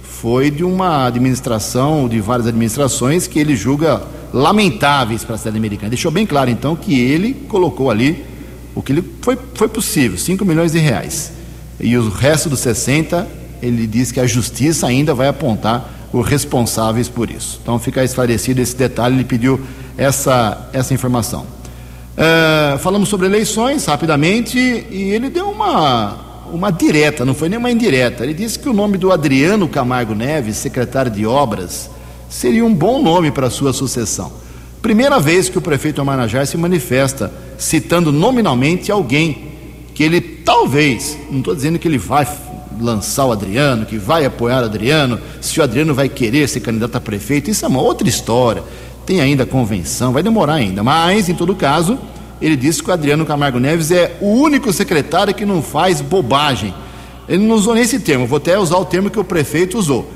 foi 0.02 0.50
de 0.50 0.64
uma 0.64 1.06
administração, 1.06 2.08
de 2.08 2.20
várias 2.22 2.48
administrações, 2.48 3.28
que 3.28 3.38
ele 3.38 3.56
julga 3.56 4.02
lamentáveis 4.34 5.24
para 5.24 5.36
a 5.36 5.38
cidade 5.38 5.58
americana. 5.58 5.90
Deixou 5.90 6.10
bem 6.10 6.26
claro, 6.26 6.50
então, 6.50 6.78
que 6.78 6.98
ele 6.98 7.34
colocou 7.50 7.92
ali 7.92 8.26
o 8.74 8.82
que 8.82 8.94
ele 8.94 9.04
foi, 9.22 9.38
foi 9.54 9.68
possível, 9.68 10.18
5 10.18 10.44
milhões 10.46 10.72
de 10.72 10.80
reais. 10.80 11.34
E 11.80 11.96
o 11.98 12.10
resto 12.10 12.50
dos 12.50 12.62
60, 12.62 13.28
ele 13.62 13.86
diz 13.86 14.14
que 14.14 14.20
a 14.20 14.26
justiça 14.26 14.88
ainda 14.88 15.14
vai 15.14 15.28
apontar 15.28 16.10
os 16.12 16.26
responsáveis 16.26 17.10
por 17.10 17.30
isso. 17.30 17.60
Então 17.62 17.78
fica 17.78 18.02
esclarecido 18.04 18.62
esse 18.62 18.76
detalhe, 18.76 19.16
ele 19.16 19.26
pediu 19.26 19.60
essa, 19.98 20.70
essa 20.72 20.94
informação. 20.94 21.57
Uh, 22.18 22.80
falamos 22.80 23.10
sobre 23.10 23.28
eleições 23.28 23.86
rapidamente 23.86 24.58
e 24.58 25.12
ele 25.12 25.30
deu 25.30 25.52
uma, 25.52 26.18
uma 26.52 26.72
direta, 26.72 27.24
não 27.24 27.36
foi 27.36 27.48
nem 27.48 27.60
uma 27.60 27.70
indireta. 27.70 28.24
Ele 28.24 28.34
disse 28.34 28.58
que 28.58 28.68
o 28.68 28.74
nome 28.74 28.98
do 28.98 29.12
Adriano 29.12 29.68
Camargo 29.68 30.16
Neves, 30.16 30.58
secretário 30.58 31.12
de 31.12 31.28
Obras, 31.28 31.92
seria 32.28 32.66
um 32.66 32.74
bom 32.74 33.04
nome 33.04 33.30
para 33.30 33.46
a 33.46 33.52
sua 33.52 33.72
sucessão. 33.72 34.32
Primeira 34.82 35.20
vez 35.20 35.48
que 35.48 35.60
o 35.60 35.62
prefeito 35.62 36.02
Amanajá 36.02 36.44
se 36.44 36.58
manifesta 36.58 37.32
citando 37.56 38.12
nominalmente 38.12 38.92
alguém 38.92 39.52
que 39.94 40.04
ele 40.04 40.20
talvez, 40.20 41.18
não 41.30 41.40
estou 41.40 41.54
dizendo 41.54 41.78
que 41.78 41.88
ele 41.88 42.00
vai 42.00 42.28
lançar 42.80 43.26
o 43.26 43.32
Adriano, 43.32 43.86
que 43.86 43.98
vai 43.98 44.26
apoiar 44.26 44.62
o 44.62 44.66
Adriano, 44.66 45.20
se 45.40 45.60
o 45.60 45.64
Adriano 45.64 45.94
vai 45.94 46.10
querer 46.10 46.48
ser 46.48 46.62
candidato 46.62 46.96
a 46.96 47.02
prefeito, 47.02 47.50
isso 47.50 47.66
é 47.66 47.68
uma 47.68 47.82
outra 47.82 48.08
história 48.08 48.64
tem 49.08 49.22
ainda 49.22 49.46
convenção, 49.46 50.12
vai 50.12 50.22
demorar 50.22 50.56
ainda, 50.56 50.84
mas 50.84 51.30
em 51.30 51.34
todo 51.34 51.56
caso, 51.56 51.98
ele 52.42 52.58
disse 52.58 52.84
que 52.84 52.90
o 52.90 52.94
Adriano 52.94 53.26
Camargo 53.26 53.58
Neves 53.58 53.90
é 53.90 54.18
o 54.20 54.28
único 54.28 54.72
secretário 54.74 55.34
que 55.34 55.46
não 55.46 55.62
faz 55.62 56.02
bobagem. 56.02 56.74
Ele 57.28 57.48
não 57.48 57.56
usou 57.56 57.74
nesse 57.74 58.00
termo, 58.02 58.28
vou 58.28 58.36
até 58.36 58.60
usar 58.60 58.76
o 58.76 58.84
termo 58.84 59.10
que 59.10 59.18
o 59.18 59.24
prefeito 59.24 59.78
usou. 59.78 60.12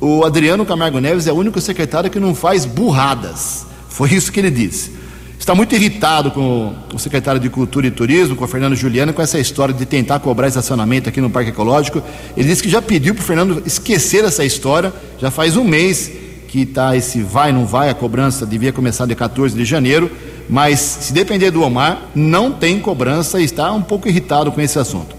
O 0.00 0.24
Adriano 0.24 0.64
Camargo 0.64 0.98
Neves 0.98 1.26
é 1.26 1.32
o 1.32 1.36
único 1.36 1.60
secretário 1.60 2.10
que 2.10 2.18
não 2.18 2.34
faz 2.34 2.64
burradas. 2.64 3.66
Foi 3.90 4.10
isso 4.10 4.32
que 4.32 4.40
ele 4.40 4.50
disse. 4.50 4.98
Está 5.38 5.54
muito 5.54 5.74
irritado 5.74 6.30
com 6.30 6.74
o 6.94 6.98
secretário 6.98 7.40
de 7.40 7.50
Cultura 7.50 7.86
e 7.86 7.90
Turismo, 7.90 8.36
com 8.36 8.44
o 8.44 8.48
Fernando 8.48 8.74
Juliano, 8.74 9.12
com 9.12 9.20
essa 9.20 9.38
história 9.38 9.74
de 9.74 9.84
tentar 9.84 10.18
cobrar 10.20 10.48
estacionamento 10.48 11.10
aqui 11.10 11.20
no 11.20 11.28
Parque 11.28 11.50
Ecológico. 11.50 12.02
Ele 12.34 12.48
disse 12.48 12.62
que 12.62 12.70
já 12.70 12.80
pediu 12.80 13.14
para 13.14 13.22
o 13.22 13.24
Fernando 13.24 13.62
esquecer 13.66 14.24
essa 14.24 14.44
história, 14.44 14.92
já 15.18 15.30
faz 15.30 15.56
um 15.56 15.64
mês 15.64 16.10
que 16.50 16.62
está 16.62 16.96
esse 16.96 17.22
vai, 17.22 17.52
não 17.52 17.64
vai, 17.64 17.90
a 17.90 17.94
cobrança 17.94 18.44
devia 18.44 18.72
começar 18.72 19.06
de 19.06 19.14
14 19.14 19.56
de 19.56 19.64
janeiro, 19.64 20.10
mas 20.48 20.80
se 20.80 21.12
depender 21.12 21.52
do 21.52 21.62
Omar, 21.62 22.08
não 22.12 22.50
tem 22.50 22.80
cobrança 22.80 23.40
e 23.40 23.44
está 23.44 23.72
um 23.72 23.80
pouco 23.80 24.08
irritado 24.08 24.50
com 24.50 24.60
esse 24.60 24.76
assunto. 24.76 25.14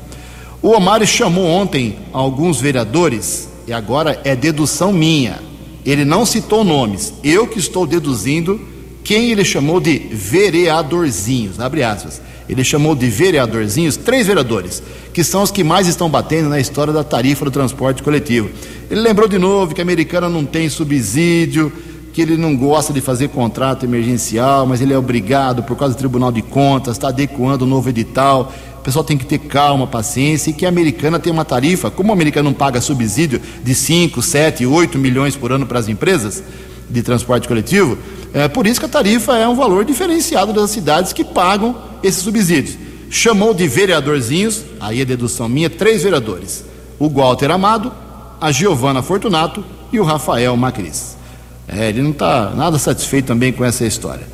O 0.61 0.71
Omar 0.71 1.05
chamou 1.05 1.45
ontem 1.45 1.97
alguns 2.11 2.59
vereadores, 2.59 3.47
e 3.65 3.71
agora 3.71 4.19
é 4.25 4.35
dedução 4.35 4.91
minha, 4.91 5.39
ele 5.85 6.03
não 6.03 6.25
citou 6.25 6.65
nomes, 6.65 7.13
eu 7.23 7.47
que 7.47 7.59
estou 7.59 7.88
deduzindo 7.88 8.59
quem 9.03 9.31
ele 9.31 9.43
chamou 9.43 9.79
de 9.79 9.98
vereadorzinhos, 9.98 11.60
abre 11.60 11.84
aspas. 11.84 12.22
Ele 12.48 12.63
chamou 12.63 12.96
de 12.96 13.08
vereadorzinhos 13.08 13.96
três 13.96 14.27
vereadores, 14.27 14.84
que 15.13 15.24
são 15.24 15.41
os 15.41 15.51
que 15.51 15.63
mais 15.63 15.88
estão 15.88 16.10
batendo 16.10 16.50
na 16.50 16.60
história 16.60 16.91
da 16.91 17.03
tarifa 17.03 17.46
do 17.46 17.51
transporte 17.51 18.03
coletivo. 18.03 18.50
Ele 18.89 19.01
lembrou 19.01 19.27
de 19.27 19.38
novo 19.38 19.74
que 19.74 19.81
a 19.81 19.84
americana 19.84 20.27
não 20.27 20.46
tem 20.46 20.67
subsídio, 20.67 21.72
que 22.13 22.22
ele 22.22 22.36
não 22.36 22.55
gosta 22.55 22.91
de 22.91 23.00
fazer 23.00 23.29
contrato 23.29 23.86
emergencial, 23.86 24.65
mas 24.65 24.81
ele 24.81 24.93
é 24.93 24.98
obrigado 24.98 25.63
por 25.63 25.77
causa 25.77 25.96
do 25.96 25.98
Tribunal 25.98 26.31
de 26.31 26.41
Contas, 26.41 26.98
está 26.98 27.08
adequando 27.08 27.63
o 27.63 27.67
novo 27.67 27.88
edital. 27.89 28.51
O 28.79 28.84
pessoal 28.84 29.05
tem 29.05 29.17
que 29.17 29.25
ter 29.25 29.38
calma, 29.39 29.88
paciência 29.88 30.50
e 30.50 30.53
que 30.53 30.65
a 30.65 30.70
americana 30.70 31.20
tem 31.20 31.31
uma 31.31 31.46
tarifa, 31.46 31.89
como 31.89 32.12
a 32.12 32.13
americana 32.13 32.50
não 32.50 32.53
paga 32.53 32.81
subsídio 32.81 33.39
de 33.63 33.74
5, 33.74 34.22
7, 34.22 34.65
8 34.65 34.98
milhões 34.98 35.36
por 35.36 35.51
ano 35.51 35.65
para 35.65 35.79
as 35.79 35.88
empresas 35.88 36.43
de 36.91 37.01
transporte 37.01 37.48
coletivo, 37.48 37.98
é 38.33 38.48
por 38.48 38.67
isso 38.67 38.79
que 38.79 38.86
a 38.86 38.89
tarifa 38.89 39.38
é 39.38 39.48
um 39.48 39.55
valor 39.55 39.83
diferenciado 39.86 40.53
das 40.53 40.71
cidades 40.71 41.13
que 41.13 41.24
pagam 41.24 41.75
esses 42.03 42.24
subsídios. 42.24 42.77
Chamou 43.10 43.53
de 43.53 43.67
vereadorzinhos, 43.67 44.63
aí 44.79 45.01
é 45.01 45.05
dedução 45.05 45.50
minha, 45.50 45.69
três 45.69 46.03
vereadores: 46.03 46.63
o 46.98 47.10
Walter 47.10 47.51
Amado, 47.51 47.91
a 48.39 48.51
Giovana 48.51 49.01
Fortunato 49.01 49.63
e 49.91 50.00
o 50.00 50.03
Rafael 50.03 50.55
Macris. 50.55 51.17
É, 51.67 51.89
ele 51.89 52.01
não 52.01 52.12
está 52.12 52.51
nada 52.55 52.77
satisfeito 52.77 53.25
também 53.25 53.51
com 53.51 53.63
essa 53.63 53.86
história. 53.86 54.27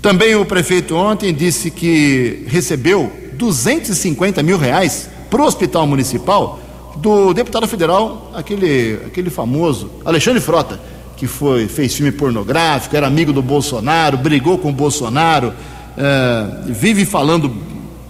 Também 0.00 0.34
o 0.34 0.46
prefeito 0.46 0.94
ontem 0.96 1.32
disse 1.34 1.70
que 1.70 2.44
recebeu 2.46 3.12
250 3.34 4.42
mil 4.42 4.56
reais 4.56 5.08
para 5.28 5.42
o 5.42 5.44
hospital 5.44 5.86
municipal 5.86 6.58
do 6.96 7.32
deputado 7.32 7.66
federal, 7.68 8.30
aquele, 8.34 8.98
aquele 9.06 9.30
famoso 9.30 9.90
Alexandre 10.04 10.40
Frota, 10.40 10.80
que 11.20 11.26
foi, 11.26 11.68
fez 11.68 11.94
filme 11.94 12.10
pornográfico, 12.10 12.96
era 12.96 13.06
amigo 13.06 13.30
do 13.30 13.42
Bolsonaro, 13.42 14.16
brigou 14.16 14.56
com 14.56 14.70
o 14.70 14.72
Bolsonaro, 14.72 15.52
é, 15.94 16.72
vive 16.72 17.04
falando 17.04 17.54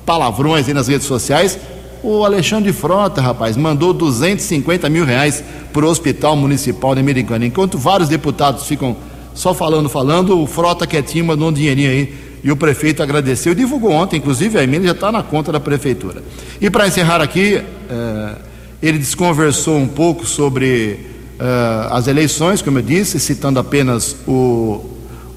palavrões 0.07 0.69
aí 0.69 0.75
nas 0.75 0.87
redes 0.87 1.09
sociais, 1.09 1.59
o 2.05 2.25
Alexandre 2.25 2.73
Frota, 2.73 3.21
rapaz, 3.21 3.57
mandou 3.57 3.93
250 3.93 4.89
mil 4.89 5.05
reais 5.05 5.43
para 5.73 5.85
o 5.85 5.89
Hospital 5.89 6.37
Municipal 6.37 6.95
de 6.95 7.01
Americana. 7.01 7.45
Enquanto 7.45 7.77
vários 7.77 8.09
deputados 8.09 8.65
ficam 8.65 8.97
só 9.35 9.53
falando, 9.53 9.89
falando, 9.89 10.41
o 10.41 10.47
Frota 10.47 10.87
quietinho 10.87 11.25
mandou 11.25 11.49
um 11.49 11.53
dinheirinho 11.53 11.91
aí 11.91 12.15
e 12.45 12.53
o 12.53 12.57
prefeito 12.57 13.03
agradeceu. 13.03 13.57
Divulgou 13.57 13.91
ontem, 13.91 14.19
inclusive, 14.19 14.57
a 14.57 14.63
emenda 14.63 14.87
já 14.87 14.93
está 14.93 15.11
na 15.11 15.25
conta 15.25 15.51
da 15.51 15.59
prefeitura. 15.59 16.23
E 16.61 16.71
para 16.71 16.87
encerrar 16.87 17.21
aqui, 17.21 17.61
eh, 17.91 18.35
ele 18.81 18.99
desconversou 18.99 19.77
um 19.77 19.89
pouco 19.89 20.25
sobre 20.25 21.11
eh, 21.41 21.89
as 21.91 22.07
eleições, 22.07 22.61
como 22.61 22.79
eu 22.79 22.83
disse, 22.83 23.19
citando 23.19 23.59
apenas 23.59 24.15
o, 24.29 24.85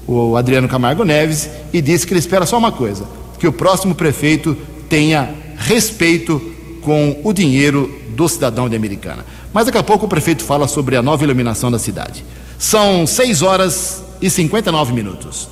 o 0.06 0.36
Adriano 0.36 0.68
Camargo 0.68 1.02
Neves, 1.02 1.48
e 1.72 1.80
disse 1.80 2.06
que 2.06 2.12
ele 2.12 2.20
espera 2.20 2.44
só 2.44 2.58
uma 2.58 2.70
coisa: 2.70 3.04
que 3.38 3.46
o 3.46 3.52
próximo 3.52 3.94
prefeito 3.94 4.54
tenha 4.88 5.30
respeito 5.56 6.40
com 6.82 7.20
o 7.24 7.32
dinheiro 7.32 7.90
do 8.10 8.28
cidadão 8.28 8.68
de 8.68 8.76
Americana. 8.76 9.24
Mas 9.52 9.64
daqui 9.64 9.78
a 9.78 9.82
pouco 9.82 10.04
o 10.04 10.08
prefeito 10.08 10.44
fala 10.44 10.68
sobre 10.68 10.94
a 10.96 11.02
nova 11.02 11.24
iluminação 11.24 11.70
da 11.70 11.78
cidade. 11.78 12.22
São 12.58 13.06
6 13.06 13.40
horas 13.40 14.04
e 14.20 14.28
59 14.28 14.92
minutos. 14.92 15.48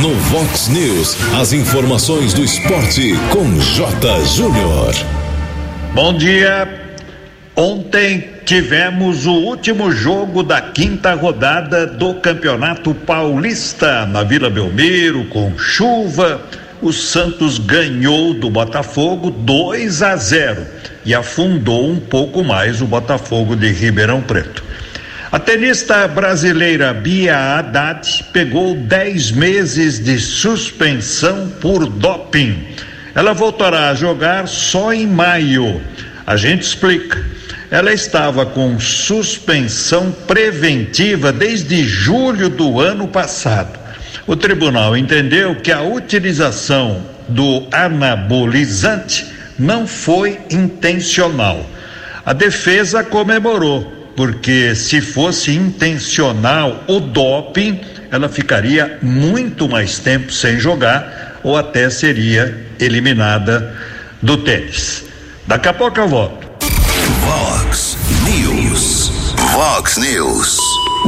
No 0.00 0.14
Vox 0.14 0.68
News, 0.68 1.16
as 1.40 1.52
informações 1.52 2.32
do 2.32 2.42
esporte 2.42 3.14
com 3.30 3.60
J. 3.60 4.24
Júnior. 4.24 4.94
Bom 5.94 6.16
dia. 6.16 6.79
Ontem 7.60 8.26
tivemos 8.46 9.26
o 9.26 9.32
último 9.32 9.92
jogo 9.92 10.42
da 10.42 10.62
quinta 10.62 11.12
rodada 11.12 11.86
do 11.86 12.14
Campeonato 12.14 12.94
Paulista 12.94 14.06
na 14.06 14.22
Vila 14.22 14.48
Belmiro, 14.48 15.26
com 15.26 15.58
chuva. 15.58 16.40
O 16.80 16.90
Santos 16.90 17.58
ganhou 17.58 18.32
do 18.32 18.48
Botafogo 18.48 19.30
2 19.30 20.02
a 20.02 20.16
0 20.16 20.66
e 21.04 21.14
afundou 21.14 21.86
um 21.86 22.00
pouco 22.00 22.42
mais 22.42 22.80
o 22.80 22.86
Botafogo 22.86 23.54
de 23.54 23.70
Ribeirão 23.70 24.22
Preto. 24.22 24.64
A 25.30 25.38
tenista 25.38 26.08
brasileira 26.08 26.94
Bia 26.94 27.36
Haddad 27.36 28.24
pegou 28.32 28.74
10 28.74 29.32
meses 29.32 30.02
de 30.02 30.18
suspensão 30.18 31.50
por 31.60 31.84
doping. 31.86 32.68
Ela 33.14 33.34
voltará 33.34 33.90
a 33.90 33.94
jogar 33.94 34.48
só 34.48 34.94
em 34.94 35.06
maio. 35.06 35.78
A 36.26 36.38
gente 36.38 36.62
explica. 36.62 37.38
Ela 37.70 37.92
estava 37.92 38.44
com 38.44 38.80
suspensão 38.80 40.10
preventiva 40.26 41.32
desde 41.32 41.84
julho 41.84 42.48
do 42.48 42.80
ano 42.80 43.06
passado. 43.06 43.78
O 44.26 44.34
tribunal 44.34 44.96
entendeu 44.96 45.54
que 45.54 45.70
a 45.70 45.80
utilização 45.80 47.06
do 47.28 47.66
anabolizante 47.70 49.24
não 49.56 49.86
foi 49.86 50.40
intencional. 50.50 51.64
A 52.26 52.32
defesa 52.32 53.04
comemorou 53.04 54.00
porque 54.16 54.74
se 54.74 55.00
fosse 55.00 55.52
intencional 55.52 56.84
o 56.86 57.00
doping, 57.00 57.80
ela 58.10 58.28
ficaria 58.28 58.98
muito 59.00 59.68
mais 59.68 59.98
tempo 59.98 60.32
sem 60.32 60.58
jogar 60.58 61.38
ou 61.42 61.56
até 61.56 61.88
seria 61.88 62.66
eliminada 62.78 63.74
do 64.20 64.36
tênis. 64.38 65.04
Daqui 65.46 65.68
a 65.68 65.72
pouco 65.72 65.98
eu 66.00 66.08
volto. 66.08 66.49
Vox 69.62 69.98
News. 69.98 70.58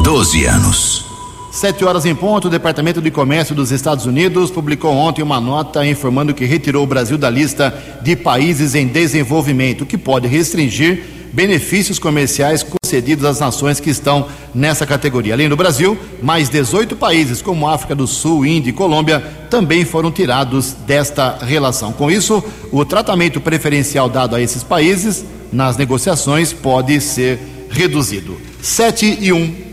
12 0.03 0.45
anos. 0.45 1.07
Sete 1.51 1.87
horas 1.87 2.05
em 2.05 2.15
ponto, 2.15 2.49
o 2.49 2.51
Departamento 2.51 3.01
de 3.01 3.11
Comércio 3.11 3.55
dos 3.55 3.71
Estados 3.71 4.05
Unidos 4.05 4.51
publicou 4.51 4.93
ontem 4.95 5.23
uma 5.23 5.41
nota 5.41 5.87
informando 5.87 6.35
que 6.35 6.45
retirou 6.45 6.85
o 6.85 6.87
Brasil 6.87 7.17
da 7.17 7.31
lista 7.31 7.75
de 8.03 8.15
países 8.15 8.75
em 8.75 8.87
desenvolvimento, 8.87 9.87
que 9.87 9.97
pode 9.97 10.29
restringir 10.29 11.03
benefícios 11.33 11.99
comerciais 11.99 12.63
concedidos 12.63 13.25
às 13.25 13.41
nações 13.41 13.81
que 13.81 13.89
estão 13.89 14.29
nessa 14.55 14.85
categoria. 14.85 15.33
Além 15.33 15.49
do 15.49 15.57
Brasil, 15.57 15.97
mais 16.23 16.51
18 16.51 16.95
países, 16.95 17.41
como 17.41 17.67
África 17.67 17.95
do 17.95 18.07
Sul, 18.07 18.45
Índia 18.45 18.69
e 18.69 18.75
Colômbia, 18.75 19.21
também 19.49 19.87
foram 19.87 20.13
tirados 20.13 20.75
desta 20.87 21.39
relação. 21.39 21.91
Com 21.91 22.11
isso, 22.11 22.45
o 22.71 22.85
tratamento 22.85 23.41
preferencial 23.41 24.11
dado 24.11 24.37
a 24.37 24.43
esses 24.43 24.63
países 24.63 25.25
nas 25.51 25.79
negociações 25.79 26.53
pode 26.53 27.01
ser 27.01 27.62
reduzido. 27.73 28.39
7 28.61 29.19
e 29.21 29.33
1. 29.33 29.73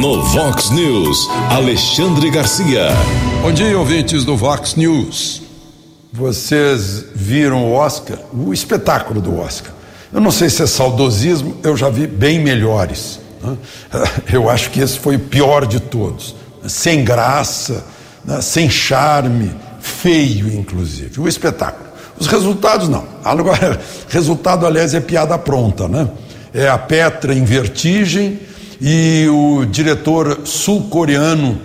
No 0.00 0.22
Vox 0.22 0.70
News, 0.70 1.28
Alexandre 1.50 2.30
Garcia. 2.30 2.90
Bom 3.42 3.50
dia, 3.50 3.76
ouvintes 3.76 4.24
do 4.24 4.36
Vox 4.36 4.76
News. 4.76 5.42
Vocês 6.12 7.06
viram 7.14 7.64
o 7.64 7.72
Oscar, 7.72 8.18
o 8.32 8.52
espetáculo 8.52 9.20
do 9.20 9.38
Oscar. 9.38 9.72
Eu 10.12 10.20
não 10.20 10.30
sei 10.30 10.48
se 10.48 10.62
é 10.62 10.66
saudosismo, 10.66 11.56
eu 11.62 11.76
já 11.76 11.88
vi 11.88 12.06
bem 12.06 12.38
melhores. 12.38 13.20
Né? 13.42 13.56
Eu 14.32 14.48
acho 14.48 14.70
que 14.70 14.80
esse 14.80 14.98
foi 14.98 15.16
o 15.16 15.20
pior 15.20 15.66
de 15.66 15.80
todos. 15.80 16.34
Sem 16.66 17.04
graça, 17.04 17.84
né? 18.24 18.40
sem 18.40 18.70
charme, 18.70 19.50
feio, 19.80 20.48
inclusive. 20.52 21.20
O 21.20 21.28
espetáculo. 21.28 21.87
Os 22.18 22.26
resultados, 22.26 22.88
não. 22.88 23.04
Agora, 23.24 23.80
resultado, 24.08 24.66
aliás, 24.66 24.94
é 24.94 25.00
piada 25.00 25.38
pronta, 25.38 25.88
né? 25.88 26.08
É 26.52 26.68
a 26.68 26.78
Petra 26.78 27.34
em 27.34 27.44
vertigem 27.44 28.40
e 28.80 29.26
o 29.28 29.64
diretor 29.66 30.40
sul-coreano 30.44 31.60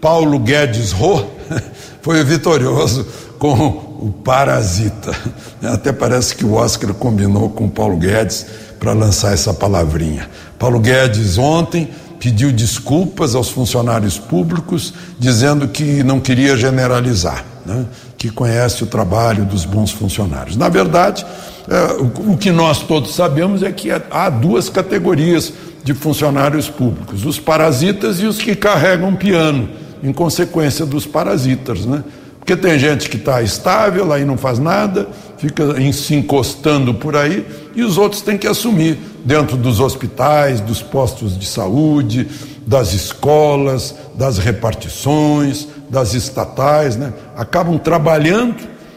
Paulo 0.00 0.38
Guedes 0.38 0.92
Ho 0.92 1.26
foi 2.02 2.22
vitorioso 2.24 3.06
com 3.38 3.52
o 3.54 4.12
Parasita. 4.24 5.16
Até 5.62 5.92
parece 5.92 6.34
que 6.34 6.44
o 6.44 6.54
Oscar 6.54 6.92
combinou 6.94 7.50
com 7.50 7.64
o 7.64 7.70
Paulo 7.70 7.96
Guedes 7.96 8.46
para 8.78 8.92
lançar 8.92 9.32
essa 9.32 9.54
palavrinha. 9.54 10.28
Paulo 10.58 10.78
Guedes 10.78 11.38
ontem 11.38 11.90
pediu 12.18 12.52
desculpas 12.52 13.34
aos 13.34 13.50
funcionários 13.50 14.18
públicos, 14.18 14.92
dizendo 15.18 15.68
que 15.68 16.02
não 16.02 16.20
queria 16.20 16.56
generalizar, 16.56 17.44
né? 17.64 17.86
que 18.16 18.30
conhece 18.30 18.82
o 18.82 18.86
trabalho 18.86 19.44
dos 19.44 19.64
bons 19.64 19.90
funcionários. 19.90 20.56
Na 20.56 20.68
verdade, 20.68 21.24
é, 21.68 22.02
o, 22.30 22.36
que 22.36 22.50
nós 22.50 22.80
todos 22.80 23.14
sabemos 23.14 23.62
é 23.62 23.70
que 23.72 23.90
há 23.90 24.30
duas 24.30 24.68
categorias 24.68 25.52
de 25.82 25.94
funcionários 25.94 26.68
públicos: 26.68 27.24
os 27.24 27.38
parasitas 27.38 28.20
e 28.20 28.26
os 28.26 28.38
que 28.38 28.54
carregam 28.54 29.14
piano, 29.14 29.68
em 30.02 30.12
consequência 30.12 30.86
dos 30.86 31.06
parasitas, 31.06 31.84
né? 31.84 32.02
Porque 32.38 32.56
tem 32.56 32.78
gente 32.78 33.10
que 33.10 33.16
está 33.16 33.42
estável, 33.42 34.12
aí 34.12 34.24
não 34.24 34.38
faz 34.38 34.60
nada, 34.60 35.08
fica 35.36 35.74
se 35.92 36.14
encostando 36.14 36.94
por 36.94 37.16
aí, 37.16 37.44
e 37.74 37.82
os 37.82 37.98
outros 37.98 38.22
têm 38.22 38.38
que 38.38 38.46
assumir 38.46 38.98
dentro 39.26 39.56
dos 39.56 39.80
hospitais, 39.80 40.60
dos 40.60 40.80
postos 40.80 41.36
de 41.36 41.46
saúde, 41.46 42.28
das 42.64 42.92
escolas, 42.92 43.96
das 44.14 44.38
repartições, 44.38 45.66
das 45.90 46.14
estatais, 46.14 46.96
né? 46.96 47.12
acabam 47.36 47.76
trabalhando, 47.76 48.56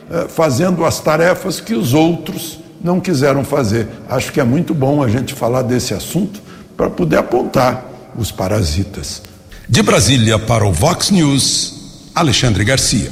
eh, 0.10 0.28
fazendo 0.30 0.86
as 0.86 1.00
tarefas 1.00 1.60
que 1.60 1.74
os 1.74 1.96
outros 1.96 2.60
não 2.80 3.00
quiseram 3.00 3.44
fazer. 3.44 3.88
Acho 4.08 4.32
que 4.32 4.40
é 4.40 4.44
muito 4.44 4.74
bom 4.74 5.02
a 5.02 5.10
gente 5.10 5.34
falar 5.34 5.64
desse 5.64 5.96
assunto 5.96 6.40
para 6.78 6.92
poder 6.92 7.18
apontar 7.18 7.86
os 8.16 8.32
parasitas. 8.32 9.24
De 9.68 9.82
Brasília 9.82 10.38
para 10.38 10.66
o 10.66 10.72
Vox 10.72 11.10
News, 11.10 12.12
Alexandre 12.14 12.64
Garcia. 12.64 13.12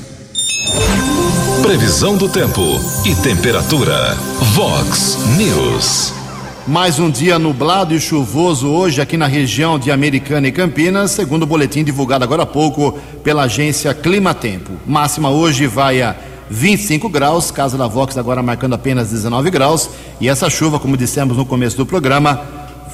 Previsão 1.63 2.15
do 2.15 2.29
tempo 2.29 2.61
e 3.05 3.15
temperatura. 3.15 4.15
Vox 4.53 5.17
News. 5.35 6.26
Mais 6.67 6.99
um 6.99 7.09
dia 7.09 7.39
nublado 7.39 7.95
e 7.95 7.99
chuvoso 7.99 8.67
hoje 8.67 8.99
aqui 8.99 9.15
na 9.15 9.25
região 9.25 9.79
de 9.79 9.89
Americana 9.89 10.49
e 10.49 10.51
Campinas, 10.51 11.11
segundo 11.11 11.43
o 11.43 11.45
boletim 11.45 11.81
divulgado 11.81 12.25
agora 12.25 12.43
há 12.43 12.45
pouco 12.45 12.99
pela 13.23 13.43
agência 13.43 13.93
Climatempo. 13.93 14.73
Máxima 14.85 15.29
hoje 15.29 15.65
vai 15.65 16.01
a 16.01 16.13
25 16.49 17.07
graus, 17.07 17.51
casa 17.51 17.77
da 17.77 17.87
Vox 17.87 18.17
agora 18.17 18.43
marcando 18.43 18.73
apenas 18.73 19.11
19 19.11 19.49
graus. 19.49 19.89
E 20.19 20.27
essa 20.27 20.49
chuva, 20.49 20.77
como 20.77 20.97
dissemos 20.97 21.37
no 21.37 21.45
começo 21.45 21.77
do 21.77 21.85
programa, 21.85 22.41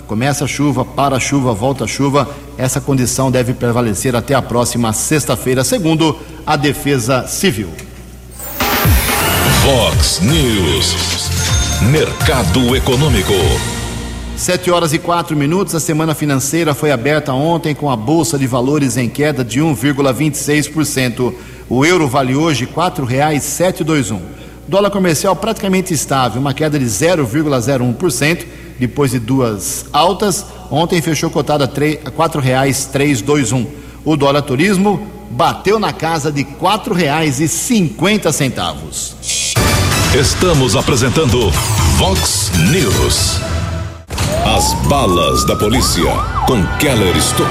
começa 0.05 0.45
a 0.45 0.47
chuva, 0.47 0.85
para 0.85 1.15
a 1.15 1.19
chuva, 1.19 1.51
volta 1.51 1.85
a 1.85 1.87
chuva. 1.87 2.29
Essa 2.59 2.79
condição 2.79 3.31
deve 3.31 3.55
prevalecer 3.55 4.15
até 4.15 4.35
a 4.35 4.41
próxima 4.41 4.93
sexta-feira, 4.93 5.63
segundo 5.63 6.15
a 6.45 6.55
Defesa 6.55 7.25
Civil. 7.25 7.69
Vox 9.65 10.19
News. 10.19 11.42
Mercado 11.81 12.75
Econômico. 12.75 13.33
Sete 14.37 14.71
horas 14.71 14.93
e 14.93 14.99
quatro 14.99 15.35
minutos. 15.35 15.75
A 15.75 15.79
semana 15.79 16.15
financeira 16.15 16.73
foi 16.73 16.91
aberta 16.91 17.33
ontem 17.33 17.75
com 17.75 17.89
a 17.89 17.95
Bolsa 17.95 18.37
de 18.37 18.47
Valores 18.47 18.95
em 18.95 19.09
queda 19.09 19.43
de 19.43 19.59
1,26%. 19.59 21.33
O 21.67 21.85
euro 21.85 22.07
vale 22.07 22.35
hoje 22.35 22.69
dois 23.85 24.11
um. 24.11 24.21
Dólar 24.65 24.91
comercial 24.91 25.35
praticamente 25.35 25.93
estável, 25.93 26.39
uma 26.39 26.53
queda 26.53 26.79
de 26.79 26.85
0,01% 26.85 28.45
depois 28.79 29.11
de 29.11 29.19
duas 29.19 29.85
altas. 29.91 30.45
Ontem 30.71 31.01
fechou 31.01 31.29
cotada 31.29 31.65
a 32.05 32.11
quatro 32.11 32.39
reais 32.39 32.85
três 32.85 33.21
dois 33.21 33.51
um. 33.51 33.65
O 34.05 34.15
dólar 34.15 34.43
turismo 34.43 35.05
bateu 35.29 35.79
na 35.79 35.91
casa 35.91 36.31
de 36.31 36.45
quatro 36.45 36.93
reais 36.93 37.41
e 37.41 37.47
cinquenta 37.47 38.31
centavos. 38.31 39.42
Estamos 40.15 40.75
apresentando 40.75 41.49
Vox 41.97 42.51
News. 42.71 43.39
As 44.45 44.71
balas 44.87 45.43
da 45.43 45.55
polícia 45.55 46.03
com 46.45 46.63
Keller 46.77 47.17
Estocou. 47.17 47.49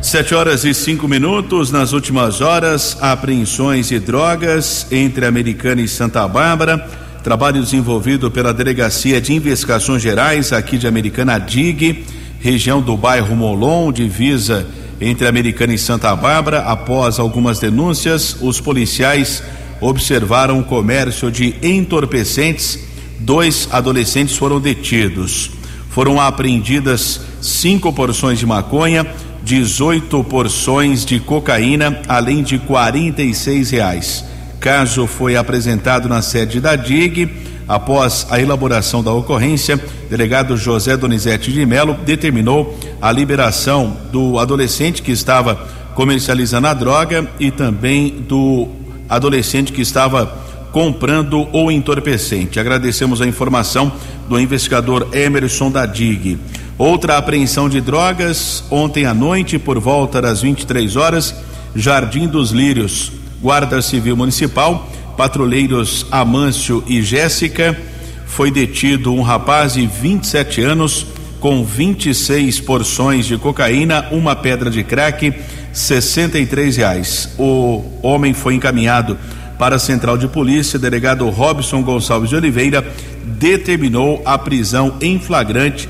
Sete 0.00 0.32
horas 0.32 0.64
e 0.64 0.72
cinco 0.72 1.08
minutos. 1.08 1.72
Nas 1.72 1.92
últimas 1.92 2.40
horas, 2.40 2.96
apreensões 3.00 3.88
de 3.88 3.98
drogas 3.98 4.86
entre 4.92 5.26
Americana 5.26 5.82
e 5.82 5.88
Santa 5.88 6.28
Bárbara. 6.28 6.88
Trabalho 7.24 7.60
desenvolvido 7.60 8.30
pela 8.30 8.54
Delegacia 8.54 9.20
de 9.20 9.34
Investigações 9.34 10.00
Gerais 10.00 10.52
aqui 10.52 10.78
de 10.78 10.86
Americana, 10.86 11.36
DIG, 11.36 12.06
região 12.38 12.80
do 12.80 12.96
bairro 12.96 13.34
Molon, 13.34 13.90
divisa 13.90 14.64
entre 15.00 15.26
Americana 15.26 15.74
e 15.74 15.78
Santa 15.78 16.14
Bárbara. 16.14 16.60
Após 16.60 17.18
algumas 17.18 17.58
denúncias, 17.58 18.36
os 18.40 18.60
policiais 18.60 19.42
observaram 19.80 20.60
o 20.60 20.64
comércio 20.64 21.30
de 21.30 21.54
entorpecentes. 21.62 22.78
Dois 23.18 23.68
adolescentes 23.70 24.36
foram 24.36 24.60
detidos. 24.60 25.50
Foram 25.90 26.20
apreendidas 26.20 27.20
cinco 27.40 27.92
porções 27.92 28.38
de 28.38 28.46
maconha, 28.46 29.06
18 29.42 30.24
porções 30.24 31.04
de 31.04 31.20
cocaína, 31.20 32.02
além 32.08 32.42
de 32.42 32.58
46 32.58 33.70
reais. 33.70 34.24
caso 34.60 35.06
foi 35.06 35.36
apresentado 35.36 36.08
na 36.08 36.20
sede 36.20 36.60
da 36.60 36.74
DIG. 36.74 37.30
Após 37.68 38.26
a 38.30 38.40
elaboração 38.40 39.02
da 39.02 39.12
ocorrência, 39.12 39.80
delegado 40.08 40.56
José 40.56 40.96
Donizete 40.96 41.52
de 41.52 41.64
Melo 41.64 41.94
determinou 42.04 42.78
a 43.00 43.10
liberação 43.10 43.96
do 44.12 44.38
adolescente 44.38 45.02
que 45.02 45.12
estava 45.12 45.54
comercializando 45.94 46.66
a 46.66 46.74
droga 46.74 47.28
e 47.40 47.50
também 47.50 48.10
do 48.28 48.68
adolescente 49.08 49.72
que 49.72 49.80
estava 49.80 50.26
comprando 50.72 51.48
o 51.52 51.70
entorpecente. 51.70 52.60
Agradecemos 52.60 53.20
a 53.22 53.26
informação 53.26 53.92
do 54.28 54.38
investigador 54.38 55.08
Emerson 55.12 55.70
da 55.70 55.86
DIG. 55.86 56.38
Outra 56.76 57.16
apreensão 57.16 57.68
de 57.68 57.80
drogas 57.80 58.62
ontem 58.70 59.06
à 59.06 59.14
noite, 59.14 59.58
por 59.58 59.78
volta 59.78 60.20
das 60.20 60.42
23 60.42 60.96
horas, 60.96 61.34
Jardim 61.74 62.28
dos 62.28 62.50
Lírios. 62.50 63.10
Guarda 63.40 63.80
Civil 63.80 64.16
Municipal, 64.16 64.88
patrulheiros 65.16 66.06
Amâncio 66.10 66.84
e 66.86 67.02
Jéssica. 67.02 67.78
Foi 68.26 68.50
detido 68.50 69.14
um 69.14 69.22
rapaz 69.22 69.74
de 69.74 69.86
27 69.86 70.60
anos 70.60 71.06
com 71.40 71.64
26 71.64 72.60
porções 72.60 73.24
de 73.24 73.38
cocaína, 73.38 74.08
uma 74.10 74.34
pedra 74.34 74.68
de 74.68 74.82
crack, 74.82 75.32
63 75.76 76.74
reais. 76.78 77.28
O 77.38 77.84
homem 78.02 78.32
foi 78.32 78.54
encaminhado 78.54 79.18
para 79.58 79.76
a 79.76 79.78
central 79.78 80.16
de 80.16 80.26
polícia. 80.26 80.78
Delegado 80.78 81.28
Robson 81.28 81.82
Gonçalves 81.82 82.30
de 82.30 82.36
Oliveira 82.36 82.82
determinou 83.22 84.22
a 84.24 84.38
prisão 84.38 84.94
em 85.02 85.18
flagrante 85.18 85.86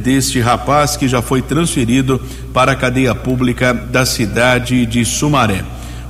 deste 0.00 0.40
rapaz 0.40 0.96
que 0.96 1.08
já 1.08 1.20
foi 1.20 1.42
transferido 1.42 2.22
para 2.52 2.72
a 2.72 2.76
cadeia 2.76 3.12
pública 3.12 3.74
da 3.74 4.06
cidade 4.06 4.86
de 4.86 5.04
Sumaré. 5.04 5.64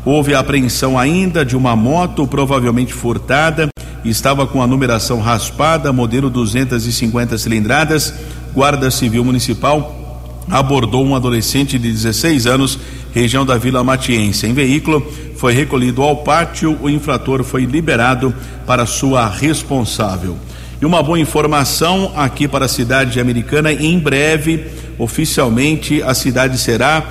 Houve 0.05 0.35
a 0.35 0.41
apreensão 0.41 0.99
ainda 0.99 1.47
de 1.47 1.57
uma 1.57 1.75
moto 1.75 2.27
provavelmente 2.27 2.93
furtada, 2.93 3.71
estava 4.05 4.47
com 4.47 4.63
a 4.63 4.67
numeração 4.67 5.19
raspada, 5.19 5.95
modelo 5.95 6.29
250 6.29 7.39
cilindradas. 7.39 8.13
Guarda 8.53 8.91
Civil 8.91 9.25
Municipal 9.25 10.04
abordou 10.51 11.05
um 11.05 11.15
adolescente 11.15 11.79
de 11.79 11.91
16 11.91 12.47
anos, 12.47 12.79
região 13.13 13.45
da 13.45 13.57
Vila 13.57 13.83
Matiense. 13.83 14.47
Em 14.47 14.53
veículo, 14.53 15.07
foi 15.37 15.53
recolhido 15.53 16.03
ao 16.03 16.19
pátio, 16.19 16.79
o 16.81 16.89
infrator 16.89 17.43
foi 17.45 17.65
liberado 17.65 18.35
para 18.67 18.87
sua 18.87 19.29
responsável. 19.29 20.37
E 20.81 20.87
uma 20.87 21.03
boa 21.03 21.19
informação 21.19 22.13
aqui 22.17 22.47
para 22.49 22.67
a 22.67 22.69
cidade 22.69 23.21
americana: 23.21 23.73
em 23.73 23.99
breve, 23.99 24.67
oficialmente, 24.99 26.03
a 26.03 26.15
cidade 26.15 26.59
será 26.59 27.05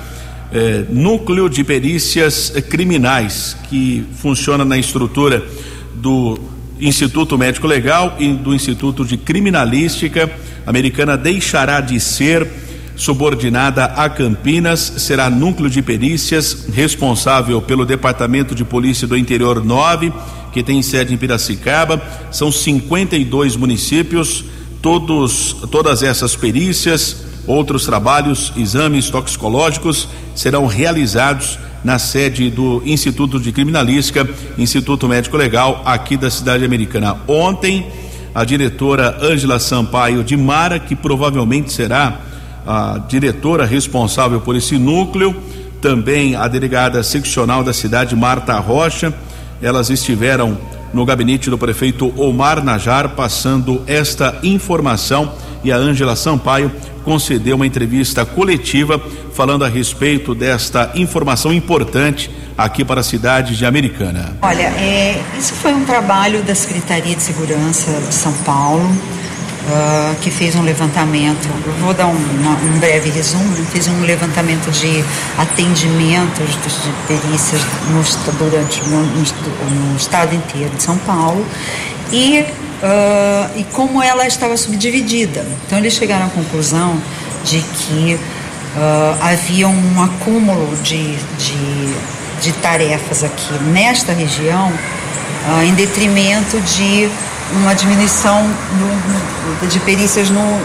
eh, 0.52 0.84
núcleo 0.90 1.48
de 1.48 1.64
perícias 1.64 2.50
criminais, 2.68 3.56
que 3.68 4.06
funciona 4.16 4.64
na 4.64 4.78
estrutura 4.78 5.44
do 5.94 6.38
Instituto 6.80 7.38
Médico 7.38 7.66
Legal 7.66 8.16
e 8.18 8.32
do 8.32 8.54
Instituto 8.54 9.04
de 9.04 9.16
Criminalística. 9.16 10.30
A 10.66 10.70
americana 10.70 11.16
deixará 11.16 11.80
de 11.80 11.98
ser 11.98 12.48
subordinada 12.96 13.84
a 13.84 14.08
Campinas, 14.08 14.80
será 14.98 15.28
núcleo 15.28 15.68
de 15.68 15.82
perícias 15.82 16.66
responsável 16.72 17.60
pelo 17.60 17.84
Departamento 17.84 18.54
de 18.54 18.64
Polícia 18.64 19.06
do 19.06 19.16
Interior 19.16 19.64
9, 19.64 20.12
que 20.52 20.62
tem 20.62 20.82
sede 20.82 21.14
em 21.14 21.16
Piracicaba. 21.16 22.00
São 22.30 22.52
52 22.52 23.56
municípios, 23.56 24.44
todos 24.80 25.56
todas 25.70 26.02
essas 26.02 26.36
perícias, 26.36 27.24
outros 27.46 27.84
trabalhos, 27.84 28.52
exames 28.56 29.10
toxicológicos 29.10 30.08
serão 30.34 30.66
realizados 30.66 31.58
na 31.82 31.98
sede 31.98 32.50
do 32.50 32.82
Instituto 32.86 33.38
de 33.38 33.52
Criminalística, 33.52 34.26
Instituto 34.56 35.06
Médico 35.06 35.36
Legal, 35.36 35.82
aqui 35.84 36.16
da 36.16 36.30
cidade 36.30 36.64
americana. 36.64 37.18
Ontem, 37.28 37.86
a 38.34 38.42
diretora 38.42 39.18
Ângela 39.22 39.58
Sampaio 39.58 40.24
de 40.24 40.36
Mara, 40.36 40.78
que 40.78 40.96
provavelmente 40.96 41.72
será 41.72 42.18
a 42.66 42.98
diretora 43.08 43.64
responsável 43.64 44.40
por 44.40 44.56
esse 44.56 44.78
núcleo, 44.78 45.34
também 45.80 46.34
a 46.34 46.48
delegada 46.48 47.02
seccional 47.02 47.62
da 47.62 47.72
cidade, 47.72 48.16
Marta 48.16 48.58
Rocha. 48.58 49.12
Elas 49.60 49.90
estiveram 49.90 50.56
no 50.92 51.04
gabinete 51.04 51.50
do 51.50 51.58
prefeito 51.58 52.12
Omar 52.16 52.62
Najar 52.62 53.10
passando 53.10 53.82
esta 53.86 54.38
informação 54.42 55.32
e 55.62 55.72
a 55.72 55.76
Ângela 55.76 56.14
Sampaio 56.14 56.70
concedeu 57.04 57.56
uma 57.56 57.66
entrevista 57.66 58.24
coletiva 58.24 59.00
falando 59.34 59.64
a 59.64 59.68
respeito 59.68 60.34
desta 60.34 60.92
informação 60.94 61.52
importante 61.52 62.30
aqui 62.56 62.84
para 62.84 63.00
a 63.00 63.04
cidade 63.04 63.56
de 63.56 63.66
Americana. 63.66 64.36
Olha, 64.40 64.62
é, 64.62 65.20
isso 65.38 65.52
foi 65.54 65.74
um 65.74 65.84
trabalho 65.84 66.42
da 66.42 66.54
Secretaria 66.54 67.14
de 67.14 67.22
Segurança 67.22 67.90
de 68.08 68.14
São 68.14 68.32
Paulo 68.44 68.88
uh, 69.68 70.14
que 70.20 70.30
fez 70.30 70.54
um 70.54 70.62
levantamento, 70.62 71.48
vou 71.80 71.94
dar 71.94 72.06
um, 72.06 72.16
uma, 72.16 72.52
um 72.52 72.78
breve 72.78 73.10
resumo, 73.10 73.44
né? 73.56 73.64
fez 73.70 73.88
um 73.88 74.00
levantamento 74.02 74.70
de 74.70 75.04
atendimentos 75.38 76.50
de 76.50 76.92
perícias 77.06 77.62
no, 77.90 78.32
durante 78.38 78.82
no, 78.88 79.02
no, 79.02 79.90
no 79.92 79.96
estado 79.96 80.34
inteiro 80.34 80.70
de 80.70 80.82
São 80.82 80.96
Paulo 80.98 81.44
e, 82.12 82.40
uh, 82.40 83.58
e 83.58 83.64
como 83.72 84.02
ela 84.02 84.26
estava 84.26 84.56
subdividida. 84.56 85.46
Então 85.66 85.78
eles 85.78 85.94
chegaram 85.94 86.26
à 86.26 86.30
conclusão 86.30 87.00
de 87.44 87.60
que 87.60 88.14
uh, 88.14 89.18
havia 89.22 89.68
um 89.68 90.02
acúmulo 90.02 90.76
de, 90.82 91.16
de, 91.16 91.94
de 92.40 92.52
tarefas 92.60 93.22
aqui 93.22 93.52
nesta 93.64 94.12
região 94.12 94.72
em 95.62 95.74
detrimento 95.74 96.58
de 96.58 97.06
uma 97.52 97.74
diminuição 97.74 98.42
no, 98.42 99.60
no, 99.60 99.68
de 99.68 99.78
perícias 99.80 100.30
no 100.30 100.60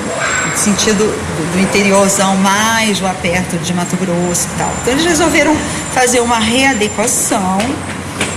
sentido 0.56 0.98
do, 0.98 1.54
do, 1.54 1.60
interiorzão 1.60 2.36
mais 2.38 3.00
lá 3.00 3.14
perto 3.22 3.58
de 3.58 3.74
Mato 3.74 3.96
Grosso 3.98 4.48
e 4.54 4.58
tal. 4.58 4.72
Então 4.82 4.94
eles 4.94 5.06
resolveram 5.06 5.56
fazer 5.94 6.20
uma 6.22 6.40
readequação 6.40 7.58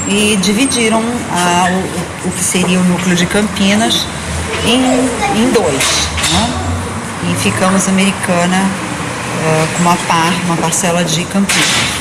e 0.09 0.37
dividiram 0.42 1.02
a, 1.31 1.68
o, 1.70 2.28
o, 2.28 2.33
que 2.33 2.44
seria 2.44 2.78
o 2.78 2.85
núcleo 2.85 3.16
de 3.16 3.26
Campinas 3.26 4.07
em, 4.66 4.81
em 5.40 5.50
dois. 5.52 6.09
Né? 6.33 7.31
E 7.31 7.35
ficamos 7.37 7.88
americana 7.88 8.57
uh, 8.59 9.76
com 9.76 9.83
uma 9.83 9.96
par, 10.09 10.33
uma 10.46 10.57
parcela 10.57 11.05
de 11.05 11.24
Campinas. 11.24 11.92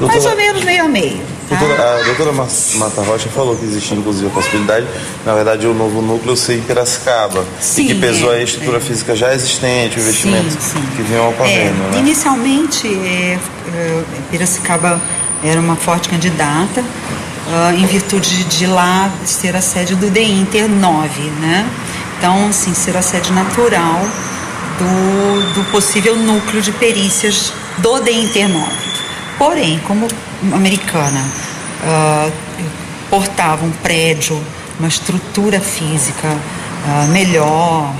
Mais 0.00 0.24
ou 0.24 0.34
menos 0.34 0.64
meio 0.64 0.84
a 0.84 0.88
meio. 0.88 1.29
Doutora, 1.50 2.00
a 2.00 2.02
doutora 2.04 2.32
Mata 2.32 3.02
Rocha 3.02 3.28
falou 3.28 3.56
que 3.56 3.64
existe 3.64 3.92
inclusive 3.92 4.28
a 4.28 4.30
possibilidade, 4.30 4.86
na 5.26 5.34
verdade, 5.34 5.66
o 5.66 5.74
novo 5.74 6.00
núcleo 6.00 6.36
ser 6.36 6.58
em 6.58 6.62
Piracicaba. 6.62 7.44
Sim, 7.60 7.82
e 7.82 7.86
que 7.88 7.94
pesou 7.96 8.32
é, 8.32 8.36
a 8.36 8.42
estrutura 8.42 8.76
é. 8.76 8.80
física 8.80 9.16
já 9.16 9.34
existente, 9.34 9.98
o 9.98 10.00
investimento 10.00 10.50
sim, 10.52 10.58
sim. 10.60 10.82
que 10.96 11.02
vinham 11.02 11.28
ocorrendo. 11.28 11.82
É, 11.88 11.90
né? 11.92 11.98
Inicialmente, 11.98 12.86
é, 12.86 13.36
é, 13.74 14.02
Piracicaba 14.30 15.00
era 15.42 15.58
uma 15.58 15.74
forte 15.74 16.08
candidata, 16.08 16.82
uh, 16.82 17.74
em 17.74 17.86
virtude 17.86 18.44
de 18.44 18.66
lá 18.66 19.10
ser 19.24 19.56
a 19.56 19.60
sede 19.60 19.96
do 19.96 20.08
The 20.08 20.22
Inter 20.22 20.68
9, 20.68 21.20
né? 21.40 21.68
Então, 22.16 22.48
assim, 22.48 22.74
ser 22.74 22.96
a 22.96 23.02
sede 23.02 23.32
natural 23.32 24.06
do, 24.78 25.54
do 25.54 25.64
possível 25.72 26.14
núcleo 26.14 26.62
de 26.62 26.70
perícias 26.72 27.52
do 27.78 27.98
The 27.98 28.12
Inter 28.12 28.48
9. 28.48 28.70
Porém, 29.38 29.80
como 29.86 30.06
americana 30.52 31.20
uh, 31.84 32.32
portava 33.08 33.64
um 33.64 33.70
prédio, 33.70 34.40
uma 34.78 34.88
estrutura 34.88 35.60
física 35.60 36.28
uh, 36.28 37.08
melhor. 37.12 37.92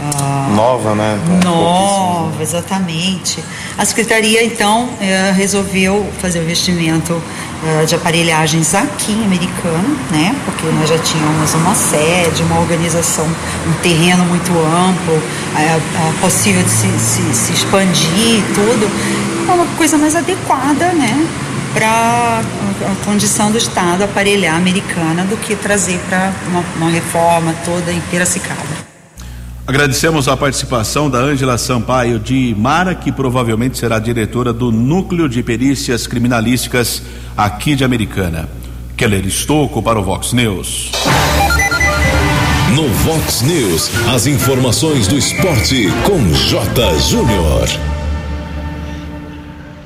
Uh, 0.00 0.54
nova, 0.54 0.94
né? 0.94 1.18
nova, 1.44 2.42
exatamente. 2.42 3.44
A 3.76 3.84
secretaria 3.84 4.42
então 4.42 4.88
eh, 4.98 5.30
resolveu 5.36 6.06
fazer 6.20 6.38
o 6.38 6.42
investimento 6.42 7.20
de 7.86 7.94
aparelhagens 7.94 8.74
aqui 8.74 9.12
em 9.12 9.24
Americana, 9.26 9.88
né? 10.10 10.34
Porque 10.46 10.66
nós 10.68 10.88
já 10.88 10.98
tínhamos 10.98 11.52
uma 11.52 11.74
sede, 11.74 12.42
uma 12.44 12.58
organização, 12.58 13.26
um 13.26 13.72
terreno 13.82 14.24
muito 14.24 14.50
amplo, 14.50 15.22
possível 16.22 16.62
de 16.62 16.70
se, 16.70 16.88
se, 16.98 17.34
se 17.34 17.52
expandir 17.52 18.38
e 18.38 18.44
tudo. 18.54 18.90
Uma 19.52 19.66
coisa 19.76 19.98
mais 19.98 20.16
adequada, 20.16 20.92
né? 20.92 21.26
Para 21.72 22.40
a 22.40 23.04
condição 23.04 23.50
do 23.50 23.58
Estado 23.58 24.04
aparelhar 24.04 24.54
a 24.54 24.56
americana 24.58 25.24
do 25.24 25.36
que 25.36 25.54
trazer 25.54 25.98
para 26.08 26.32
uma, 26.48 26.64
uma, 26.76 26.90
reforma 26.90 27.54
toda 27.64 27.92
em 27.92 28.00
Piracicaba. 28.10 28.80
Agradecemos 29.66 30.26
a 30.26 30.36
participação 30.36 31.08
da 31.08 31.18
Ângela 31.18 31.56
Sampaio 31.56 32.18
de 32.18 32.54
Mara, 32.58 32.94
que 32.94 33.12
provavelmente 33.12 33.78
será 33.78 33.98
diretora 33.98 34.52
do 34.52 34.72
Núcleo 34.72 35.28
de 35.28 35.42
Perícias 35.42 36.06
Criminalísticas 36.06 37.02
aqui 37.36 37.76
de 37.76 37.84
Americana. 37.84 38.48
Keller 38.96 39.26
Estocco 39.26 39.82
para 39.82 39.98
o 39.98 40.02
Vox 40.02 40.32
News. 40.32 40.90
No 42.74 42.88
Vox 42.88 43.42
News, 43.42 43.90
as 44.14 44.26
informações 44.26 45.08
do 45.08 45.16
esporte 45.16 45.88
com 46.04 46.32
J. 46.32 46.98
Júnior. 46.98 47.89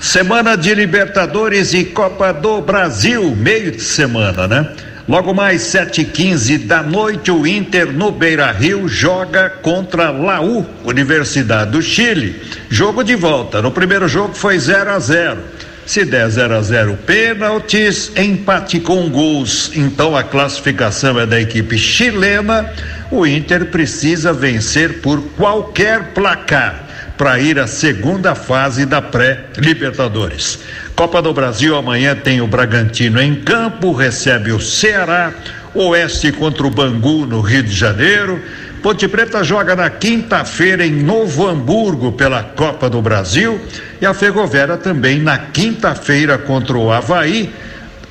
Semana 0.04 0.54
de 0.54 0.74
Libertadores 0.74 1.72
e 1.72 1.82
Copa 1.82 2.30
do 2.30 2.60
Brasil, 2.60 3.34
meio 3.34 3.70
de 3.70 3.80
semana, 3.80 4.46
né? 4.46 4.70
Logo 5.08 5.32
mais 5.32 5.62
7h15 5.62 6.66
da 6.66 6.82
noite, 6.82 7.30
o 7.30 7.46
Inter 7.46 7.90
no 7.90 8.12
Beira 8.12 8.52
Rio 8.52 8.86
joga 8.86 9.48
contra 9.48 10.10
Laú, 10.10 10.66
Universidade 10.84 11.70
do 11.70 11.80
Chile. 11.80 12.38
Jogo 12.68 13.02
de 13.02 13.14
volta. 13.14 13.62
No 13.62 13.70
primeiro 13.72 14.06
jogo 14.06 14.34
foi 14.34 14.58
0 14.58 14.90
a 14.90 14.98
0 14.98 15.38
Se 15.86 16.04
der 16.04 16.28
0 16.28 16.54
a 16.54 16.60
0 16.60 16.98
pênaltis, 17.06 18.12
empate 18.14 18.80
com 18.80 19.08
gols. 19.08 19.72
Então 19.74 20.14
a 20.14 20.22
classificação 20.22 21.18
é 21.18 21.24
da 21.24 21.40
equipe 21.40 21.78
chilena. 21.78 22.70
O 23.10 23.26
Inter 23.26 23.64
precisa 23.66 24.34
vencer 24.34 25.00
por 25.00 25.22
qualquer 25.34 26.12
placar 26.12 26.83
para 27.16 27.38
ir 27.38 27.58
à 27.58 27.66
segunda 27.66 28.34
fase 28.34 28.84
da 28.84 29.00
pré-Libertadores. 29.00 30.58
Copa 30.96 31.22
do 31.22 31.32
Brasil 31.32 31.76
amanhã 31.76 32.14
tem 32.14 32.40
o 32.40 32.46
Bragantino 32.46 33.20
em 33.20 33.34
campo, 33.36 33.92
recebe 33.92 34.52
o 34.52 34.60
Ceará, 34.60 35.32
Oeste 35.74 36.30
contra 36.32 36.66
o 36.66 36.70
Bangu 36.70 37.26
no 37.26 37.40
Rio 37.40 37.62
de 37.62 37.74
Janeiro. 37.74 38.40
Ponte 38.82 39.08
Preta 39.08 39.42
joga 39.42 39.74
na 39.74 39.88
quinta-feira 39.88 40.86
em 40.86 40.92
Novo 40.92 41.48
Hamburgo 41.48 42.12
pela 42.12 42.42
Copa 42.42 42.90
do 42.90 43.00
Brasil 43.00 43.60
e 44.00 44.06
a 44.06 44.12
Ferroviária 44.12 44.76
também 44.76 45.20
na 45.20 45.38
quinta-feira 45.38 46.36
contra 46.36 46.76
o 46.76 46.92
Havaí 46.92 47.52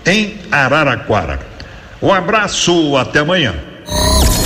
em 0.05 0.39
Araraquara. 0.51 1.39
Um 2.01 2.11
abraço, 2.11 2.97
até 2.97 3.19
amanhã. 3.19 3.53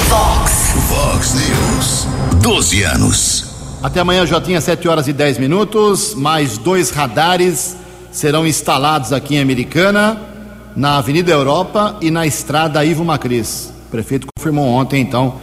Fox, 0.10 0.76
Fox 0.90 1.34
News, 1.34 2.08
12 2.42 2.84
anos. 2.84 3.37
Até 3.82 4.00
amanhã, 4.00 4.26
Jotinha, 4.26 4.60
7 4.60 4.88
horas 4.88 5.08
e 5.08 5.14
10 5.14 5.38
minutos. 5.38 6.16
Mais 6.16 6.58
dois 6.58 6.90
radares 6.90 7.78
serão 8.12 8.48
instalados 8.48 9.14
aqui 9.14 9.36
em 9.36 9.40
Americana, 9.40 10.20
na 10.76 10.98
Avenida 10.98 11.32
Europa 11.32 11.96
e 12.02 12.10
na 12.10 12.26
Estrada 12.26 12.84
Ivo 12.84 13.06
Macris. 13.06 13.72
O 13.88 13.92
prefeito 13.92 14.26
confirmou 14.36 14.66
ontem, 14.66 15.00
então, 15.00 15.36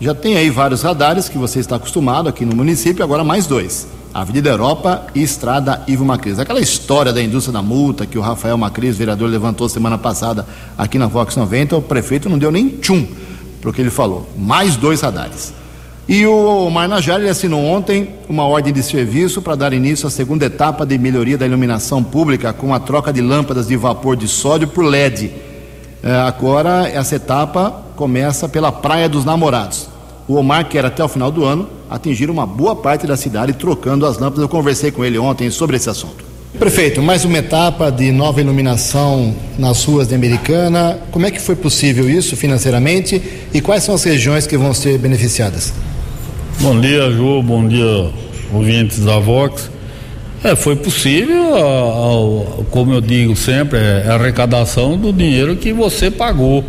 já 0.00 0.14
tem 0.14 0.36
aí 0.36 0.50
vários 0.50 0.82
radares 0.82 1.28
que 1.28 1.36
você 1.36 1.58
está 1.58 1.76
acostumado 1.76 2.28
aqui 2.28 2.44
no 2.44 2.54
município, 2.54 3.02
agora 3.02 3.24
mais 3.24 3.48
dois. 3.48 3.88
Avenida 4.14 4.50
Europa 4.50 5.06
e 5.12 5.22
Estrada 5.22 5.82
Ivo 5.88 6.04
Macris. 6.04 6.38
Aquela 6.38 6.60
história 6.60 7.12
da 7.12 7.20
indústria 7.20 7.52
da 7.52 7.62
multa 7.62 8.06
que 8.06 8.18
o 8.18 8.22
Rafael 8.22 8.56
Macris, 8.56 8.96
vereador, 8.96 9.28
levantou 9.28 9.68
semana 9.68 9.98
passada 9.98 10.46
aqui 10.78 10.96
na 10.96 11.08
Vox 11.08 11.34
90, 11.34 11.76
o 11.76 11.82
prefeito 11.82 12.28
não 12.28 12.38
deu 12.38 12.52
nem 12.52 12.68
tchum 12.68 13.04
para 13.60 13.70
o 13.70 13.72
que 13.72 13.80
ele 13.80 13.90
falou. 13.90 14.28
Mais 14.38 14.76
dois 14.76 15.00
radares. 15.00 15.59
E 16.10 16.26
o 16.26 16.68
Marnajari 16.68 17.28
assinou 17.28 17.64
ontem 17.64 18.08
uma 18.28 18.42
ordem 18.42 18.72
de 18.72 18.82
serviço 18.82 19.40
para 19.40 19.54
dar 19.54 19.72
início 19.72 20.08
à 20.08 20.10
segunda 20.10 20.44
etapa 20.44 20.84
de 20.84 20.98
melhoria 20.98 21.38
da 21.38 21.46
iluminação 21.46 22.02
pública 22.02 22.52
com 22.52 22.74
a 22.74 22.80
troca 22.80 23.12
de 23.12 23.20
lâmpadas 23.20 23.68
de 23.68 23.76
vapor 23.76 24.16
de 24.16 24.26
sódio 24.26 24.66
por 24.66 24.84
LED. 24.84 25.30
É, 26.02 26.12
agora, 26.16 26.90
essa 26.92 27.14
etapa 27.14 27.84
começa 27.94 28.48
pela 28.48 28.72
Praia 28.72 29.08
dos 29.08 29.24
Namorados. 29.24 29.88
O 30.26 30.34
Omar 30.34 30.68
quer 30.68 30.84
até 30.84 31.04
o 31.04 31.06
final 31.06 31.30
do 31.30 31.44
ano 31.44 31.68
atingir 31.88 32.28
uma 32.28 32.44
boa 32.44 32.74
parte 32.74 33.06
da 33.06 33.16
cidade 33.16 33.52
trocando 33.52 34.04
as 34.04 34.18
lâmpadas. 34.18 34.42
Eu 34.42 34.48
conversei 34.48 34.90
com 34.90 35.04
ele 35.04 35.16
ontem 35.16 35.48
sobre 35.48 35.76
esse 35.76 35.88
assunto. 35.88 36.24
Prefeito, 36.58 37.00
mais 37.00 37.24
uma 37.24 37.38
etapa 37.38 37.88
de 37.88 38.10
nova 38.10 38.40
iluminação 38.40 39.32
nas 39.56 39.84
ruas 39.84 40.08
de 40.08 40.16
Americana. 40.16 40.98
Como 41.12 41.24
é 41.24 41.30
que 41.30 41.40
foi 41.40 41.54
possível 41.54 42.10
isso 42.10 42.36
financeiramente 42.36 43.22
e 43.54 43.60
quais 43.60 43.84
são 43.84 43.94
as 43.94 44.02
regiões 44.02 44.44
que 44.44 44.58
vão 44.58 44.74
ser 44.74 44.98
beneficiadas? 44.98 45.72
Bom 46.62 46.78
dia, 46.78 47.10
Ju. 47.10 47.42
Bom 47.42 47.66
dia, 47.66 48.10
ouvintes 48.52 49.02
da 49.02 49.18
Vox. 49.18 49.70
É, 50.44 50.54
foi 50.54 50.76
possível, 50.76 51.54
a, 51.54 52.60
a, 52.60 52.64
como 52.64 52.92
eu 52.92 53.00
digo 53.00 53.34
sempre, 53.34 53.78
é 53.78 54.04
a 54.06 54.16
arrecadação 54.16 54.98
do 54.98 55.10
dinheiro 55.10 55.56
que 55.56 55.72
você 55.72 56.10
pagou, 56.10 56.62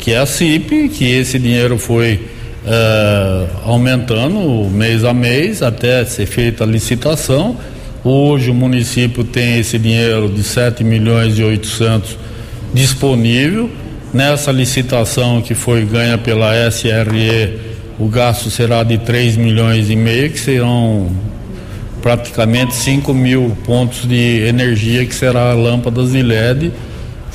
que 0.00 0.10
é 0.10 0.18
a 0.18 0.26
CIP, 0.26 0.88
que 0.88 1.04
esse 1.04 1.38
dinheiro 1.38 1.78
foi 1.78 2.26
é, 2.66 3.46
aumentando 3.64 4.68
mês 4.68 5.04
a 5.04 5.14
mês 5.14 5.62
até 5.62 6.04
ser 6.04 6.26
feita 6.26 6.64
a 6.64 6.66
licitação. 6.66 7.56
Hoje 8.02 8.50
o 8.50 8.54
município 8.54 9.22
tem 9.22 9.60
esse 9.60 9.78
dinheiro 9.78 10.28
de 10.28 10.42
7 10.42 10.82
milhões 10.82 11.38
e 11.38 11.44
800 11.44 12.18
disponível. 12.74 13.70
Nessa 14.12 14.50
licitação 14.50 15.40
que 15.40 15.54
foi 15.54 15.84
ganha 15.84 16.18
pela 16.18 16.52
SRE, 16.68 17.69
o 18.00 18.08
gasto 18.08 18.50
será 18.50 18.82
de 18.82 18.96
3 18.96 19.36
milhões 19.36 19.90
e 19.90 19.94
meio, 19.94 20.30
que 20.30 20.40
serão 20.40 21.08
praticamente 22.00 22.74
5 22.74 23.12
mil 23.12 23.54
pontos 23.66 24.08
de 24.08 24.46
energia, 24.48 25.04
que 25.04 25.14
será 25.14 25.52
lâmpadas 25.52 26.12
de 26.12 26.22
LED. 26.22 26.72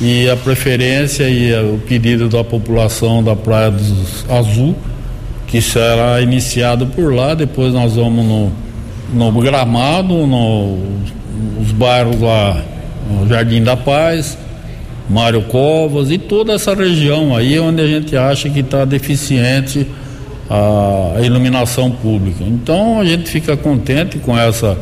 E 0.02 0.28
a 0.28 0.36
preferência 0.36 1.30
e 1.30 1.54
o 1.54 1.78
pedido 1.88 2.28
da 2.28 2.44
população 2.44 3.24
da 3.24 3.36
Praia 3.36 3.70
dos 3.70 4.26
Azul, 4.28 4.76
que 5.46 5.62
será 5.62 6.20
iniciado 6.20 6.88
por 6.88 7.14
lá, 7.14 7.36
depois 7.36 7.72
nós 7.72 7.96
vamos 7.96 8.26
no, 8.26 8.52
no 9.14 9.40
Gramado, 9.40 10.26
no, 10.26 10.80
nos 11.60 11.72
bairros 11.72 12.20
lá, 12.20 12.60
no 13.08 13.28
Jardim 13.30 13.64
da 13.64 13.78
Paz, 13.78 14.36
Mário 15.08 15.44
Covas 15.44 16.10
e 16.10 16.18
toda 16.18 16.54
essa 16.54 16.74
região 16.74 17.36
aí 17.36 17.60
onde 17.60 17.82
a 17.82 17.88
gente 17.88 18.18
acha 18.18 18.50
que 18.50 18.62
está 18.62 18.84
deficiente 18.84 19.88
a 20.50 21.22
iluminação 21.22 21.92
pública. 21.92 22.44
Então 22.44 23.00
a 23.00 23.06
gente 23.06 23.30
fica 23.30 23.58
contente 23.58 24.20
com 24.20 24.38
essa 24.38 24.78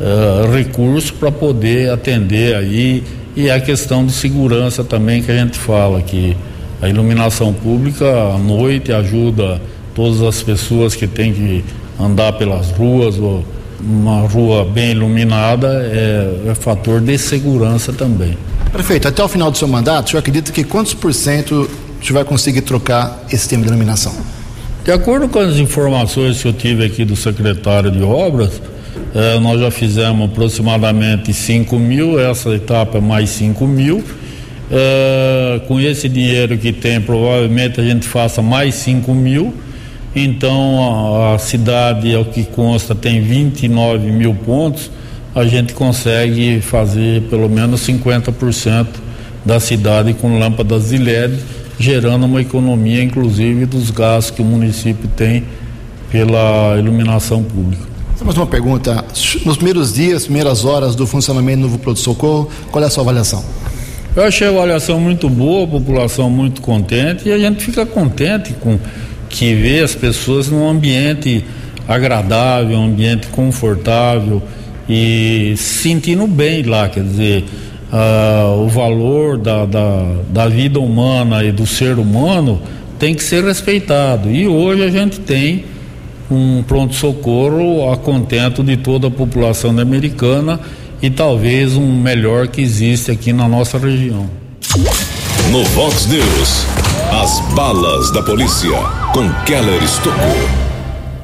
uh, 0.00 0.50
recurso 0.52 1.14
para 1.14 1.30
poder 1.30 1.90
atender 1.90 2.54
aí 2.56 3.04
e 3.36 3.50
a 3.50 3.60
questão 3.60 4.06
de 4.06 4.12
segurança 4.12 4.84
também 4.84 5.22
que 5.22 5.30
a 5.30 5.36
gente 5.36 5.58
fala 5.58 6.00
que 6.00 6.36
a 6.80 6.88
iluminação 6.88 7.52
pública 7.52 8.06
à 8.34 8.38
noite 8.38 8.92
ajuda 8.92 9.60
todas 9.94 10.22
as 10.22 10.42
pessoas 10.42 10.94
que 10.94 11.06
têm 11.06 11.32
que 11.32 11.64
andar 11.98 12.32
pelas 12.34 12.70
ruas 12.70 13.18
ou 13.18 13.44
uma 13.80 14.20
rua 14.20 14.64
bem 14.64 14.92
iluminada 14.92 15.68
é, 15.68 16.50
é 16.50 16.54
fator 16.54 17.00
de 17.00 17.18
segurança 17.18 17.92
também. 17.92 18.36
Prefeito, 18.72 19.06
até 19.06 19.22
o 19.22 19.28
final 19.28 19.50
do 19.50 19.58
seu 19.58 19.68
mandato, 19.68 20.06
o 20.06 20.10
senhor 20.10 20.20
acredita 20.20 20.50
que 20.50 20.64
quantos 20.64 20.94
por 20.94 21.12
cento 21.12 21.68
senhor 22.04 22.12
vai 22.12 22.24
conseguir 22.24 22.62
trocar 22.62 23.24
esse 23.28 23.38
sistema 23.38 23.62
de 23.62 23.68
iluminação? 23.68 24.12
De 24.84 24.92
acordo 24.92 25.26
com 25.30 25.38
as 25.38 25.56
informações 25.56 26.42
que 26.42 26.46
eu 26.46 26.52
tive 26.52 26.84
aqui 26.84 27.06
do 27.06 27.16
secretário 27.16 27.90
de 27.90 28.02
obras, 28.02 28.60
eh, 29.14 29.38
nós 29.40 29.58
já 29.58 29.70
fizemos 29.70 30.30
aproximadamente 30.30 31.32
5 31.32 31.78
mil, 31.78 32.20
essa 32.20 32.50
etapa 32.50 32.98
é 32.98 33.00
mais 33.00 33.30
5 33.30 33.66
mil. 33.66 34.04
Eh, 34.70 35.62
com 35.66 35.80
esse 35.80 36.06
dinheiro 36.06 36.58
que 36.58 36.70
tem, 36.70 37.00
provavelmente 37.00 37.80
a 37.80 37.82
gente 37.82 38.06
faça 38.06 38.42
mais 38.42 38.74
5 38.74 39.14
mil. 39.14 39.54
Então 40.14 41.32
a, 41.32 41.34
a 41.36 41.38
cidade, 41.38 42.14
ao 42.14 42.26
que 42.26 42.44
consta, 42.44 42.94
tem 42.94 43.22
29 43.22 44.12
mil 44.12 44.34
pontos. 44.34 44.90
A 45.34 45.46
gente 45.46 45.72
consegue 45.72 46.60
fazer 46.60 47.22
pelo 47.30 47.48
menos 47.48 47.80
50% 47.80 48.86
da 49.46 49.58
cidade 49.58 50.12
com 50.12 50.38
lâmpadas 50.38 50.90
de 50.90 50.98
LED 50.98 51.38
gerando 51.78 52.24
uma 52.26 52.40
economia, 52.40 53.02
inclusive, 53.02 53.66
dos 53.66 53.90
gastos 53.90 54.34
que 54.34 54.42
o 54.42 54.44
município 54.44 55.08
tem 55.16 55.44
pela 56.10 56.76
iluminação 56.78 57.42
pública. 57.42 57.94
Mais 58.22 58.36
uma 58.36 58.46
pergunta. 58.46 59.04
Nos 59.44 59.56
primeiros 59.56 59.92
dias, 59.92 60.24
primeiras 60.24 60.64
horas 60.64 60.94
do 60.94 61.06
funcionamento 61.06 61.58
do 61.58 61.62
novo 61.62 61.78
pronto-socorro, 61.78 62.48
qual 62.70 62.82
é 62.82 62.86
a 62.86 62.90
sua 62.90 63.02
avaliação? 63.02 63.44
Eu 64.16 64.22
achei 64.22 64.46
a 64.46 64.50
avaliação 64.50 65.00
muito 65.00 65.28
boa, 65.28 65.64
a 65.64 65.66
população 65.66 66.30
muito 66.30 66.62
contente 66.62 67.28
e 67.28 67.32
a 67.32 67.38
gente 67.38 67.64
fica 67.64 67.84
contente 67.84 68.54
com 68.54 68.78
que 69.28 69.54
vê 69.54 69.80
as 69.80 69.94
pessoas 69.94 70.48
num 70.48 70.68
ambiente 70.68 71.44
agradável, 71.88 72.78
um 72.78 72.86
ambiente 72.86 73.26
confortável 73.26 74.40
e 74.88 75.54
se 75.56 75.82
sentindo 75.82 76.26
bem 76.26 76.62
lá, 76.62 76.88
quer 76.88 77.02
dizer, 77.02 77.44
uh, 77.94 78.60
o 78.60 78.68
valor 78.68 79.38
da, 79.38 79.64
da, 79.64 80.02
da 80.28 80.48
vida 80.48 80.80
humana 80.80 81.44
e 81.44 81.52
do 81.52 81.66
ser 81.66 81.98
humano 81.98 82.60
tem 82.98 83.14
que 83.14 83.22
ser 83.22 83.44
respeitado. 83.44 84.30
E 84.30 84.46
hoje 84.46 84.82
a 84.82 84.90
gente 84.90 85.20
tem 85.20 85.64
um 86.30 86.62
pronto-socorro 86.62 87.90
a 87.92 87.96
contento 87.96 88.62
de 88.64 88.76
toda 88.76 89.06
a 89.06 89.10
população 89.10 89.78
americana 89.78 90.58
e 91.00 91.10
talvez 91.10 91.76
um 91.76 92.00
melhor 92.00 92.48
que 92.48 92.60
existe 92.60 93.10
aqui 93.10 93.32
na 93.32 93.46
nossa 93.46 93.78
região. 93.78 94.28
No 95.50 95.62
Vox 95.66 96.06
News, 96.06 96.66
as 97.12 97.40
balas 97.54 98.10
da 98.12 98.22
polícia 98.22 98.76
com 99.12 99.28
Keller 99.44 99.82
Estocou. 99.82 100.63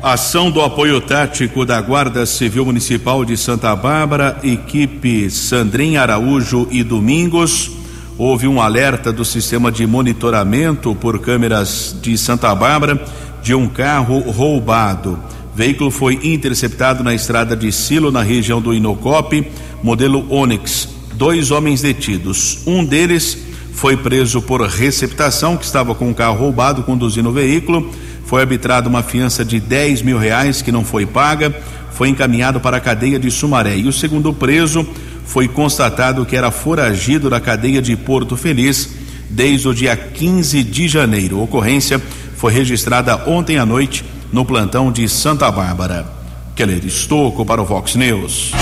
Ação 0.03 0.51
do 0.51 0.63
apoio 0.63 0.99
tático 0.99 1.67
da 1.67 1.79
Guarda 1.79 2.25
Civil 2.25 2.65
Municipal 2.65 3.23
de 3.23 3.37
Santa 3.37 3.77
Bárbara, 3.77 4.41
equipe 4.43 5.29
Sandrinha 5.29 6.01
Araújo 6.01 6.67
e 6.71 6.83
Domingos. 6.83 7.71
Houve 8.17 8.49
um 8.49 8.63
alerta 8.63 9.13
do 9.13 9.27
sistema 9.27 9.71
de 9.71 9.87
monitoramento 9.87 10.95
por 10.95 11.19
câmeras 11.19 11.95
de 12.01 12.17
Santa 12.17 12.55
Bárbara 12.55 13.05
de 13.43 13.55
um 13.55 13.69
carro 13.69 14.21
roubado. 14.21 15.19
O 15.53 15.57
veículo 15.57 15.91
foi 15.91 16.19
interceptado 16.23 17.05
na 17.05 17.13
estrada 17.13 17.55
de 17.55 17.71
Silo, 17.71 18.11
na 18.11 18.23
região 18.23 18.59
do 18.59 18.73
Inocope, 18.73 19.47
modelo 19.83 20.25
Onix. 20.31 20.89
Dois 21.13 21.51
homens 21.51 21.83
detidos. 21.83 22.63
Um 22.67 22.83
deles 22.83 23.37
foi 23.75 23.99
preso 23.99 24.41
por 24.41 24.63
receptação, 24.63 25.59
que 25.59 25.65
estava 25.65 25.95
com 25.95 26.09
um 26.09 26.15
carro 26.15 26.39
roubado 26.39 26.83
conduzindo 26.85 27.29
o 27.29 27.33
veículo. 27.33 27.91
Foi 28.31 28.43
arbitrada 28.43 28.88
uma 28.88 29.03
fiança 29.03 29.45
de 29.45 29.59
10 29.59 30.03
mil 30.03 30.16
reais 30.16 30.62
que 30.62 30.71
não 30.71 30.85
foi 30.85 31.05
paga. 31.05 31.53
Foi 31.90 32.09
encaminhado 32.09 32.61
para 32.61 32.77
a 32.77 32.81
cadeia 32.81 33.19
de 33.19 33.29
Sumaré. 33.29 33.77
E 33.77 33.88
o 33.88 33.93
segundo 33.93 34.33
preso 34.33 34.87
foi 35.27 35.49
constatado 35.49 36.25
que 36.25 36.37
era 36.37 36.53
foragido 36.53 37.29
da 37.29 37.40
cadeia 37.40 37.83
de 37.83 37.97
Porto 37.97 38.37
Feliz 38.37 38.90
desde 39.29 39.66
o 39.66 39.75
dia 39.75 39.97
15 39.97 40.62
de 40.62 40.87
janeiro. 40.87 41.40
A 41.40 41.43
ocorrência 41.43 42.01
foi 42.37 42.53
registrada 42.53 43.16
ontem 43.29 43.59
à 43.59 43.66
noite 43.66 44.05
no 44.33 44.45
plantão 44.45 44.93
de 44.93 45.09
Santa 45.09 45.51
Bárbara. 45.51 46.07
Keller 46.55 46.87
Estocco 46.87 47.45
para 47.45 47.61
o 47.61 47.64
Vox 47.64 47.97
News. 47.97 48.53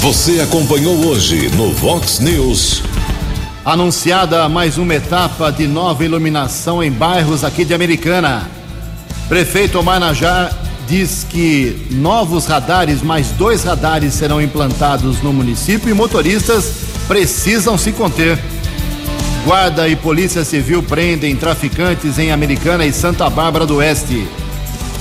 Você 0.00 0.38
acompanhou 0.38 0.94
hoje 1.08 1.50
no 1.56 1.72
Vox 1.72 2.20
News. 2.20 2.84
Anunciada 3.64 4.48
mais 4.48 4.76
uma 4.76 4.92
etapa 4.92 5.52
de 5.52 5.68
nova 5.68 6.04
iluminação 6.04 6.82
em 6.82 6.90
bairros 6.90 7.44
aqui 7.44 7.64
de 7.64 7.72
Americana. 7.72 8.50
Prefeito 9.28 9.78
Omar 9.78 10.00
diz 10.88 11.24
que 11.30 11.86
novos 11.92 12.46
radares, 12.46 13.02
mais 13.02 13.28
dois 13.28 13.62
radares 13.62 14.14
serão 14.14 14.42
implantados 14.42 15.22
no 15.22 15.32
município 15.32 15.88
e 15.88 15.94
motoristas 15.94 16.72
precisam 17.06 17.78
se 17.78 17.92
conter. 17.92 18.36
Guarda 19.44 19.88
e 19.88 19.94
Polícia 19.94 20.44
Civil 20.44 20.82
prendem 20.82 21.36
traficantes 21.36 22.18
em 22.18 22.32
Americana 22.32 22.84
e 22.84 22.92
Santa 22.92 23.30
Bárbara 23.30 23.64
do 23.64 23.76
Oeste. 23.76 24.26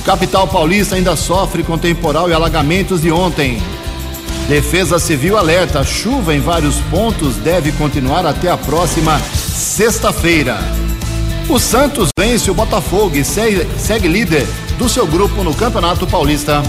Capital 0.05 0.47
Paulista 0.47 0.95
ainda 0.95 1.15
sofre 1.15 1.63
com 1.63 1.79
temporal 1.79 2.29
e 2.29 2.33
alagamentos 2.33 3.01
de 3.01 3.11
ontem. 3.11 3.59
Defesa 4.47 4.99
Civil 4.99 5.37
alerta: 5.37 5.83
chuva 5.83 6.35
em 6.35 6.39
vários 6.39 6.75
pontos 6.89 7.35
deve 7.37 7.71
continuar 7.73 8.25
até 8.25 8.49
a 8.49 8.57
próxima 8.57 9.19
sexta-feira. 9.19 10.59
O 11.49 11.59
Santos 11.59 12.09
vence 12.17 12.49
o 12.49 12.53
Botafogo 12.53 13.15
e 13.17 13.25
segue, 13.25 14.07
líder 14.07 14.47
do 14.77 14.87
seu 14.87 15.05
grupo 15.05 15.43
no 15.43 15.53
Campeonato 15.53 16.07
Paulista. 16.07 16.61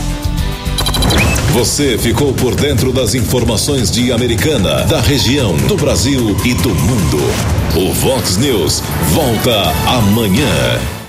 Você 1.53 1.99
ficou 1.99 2.33
por 2.33 2.55
dentro 2.55 2.93
das 2.93 3.15
informações 3.15 3.91
de 3.91 4.11
Americana, 4.11 4.85
da 4.85 5.01
região, 5.01 5.55
do 5.69 5.77
Brasil 5.77 6.35
e 6.45 6.55
do 6.55 6.71
mundo. 6.71 7.19
O 7.77 7.93
Vox 7.93 8.39
News 8.39 8.83
volta 9.13 9.71
amanhã. 9.87 11.02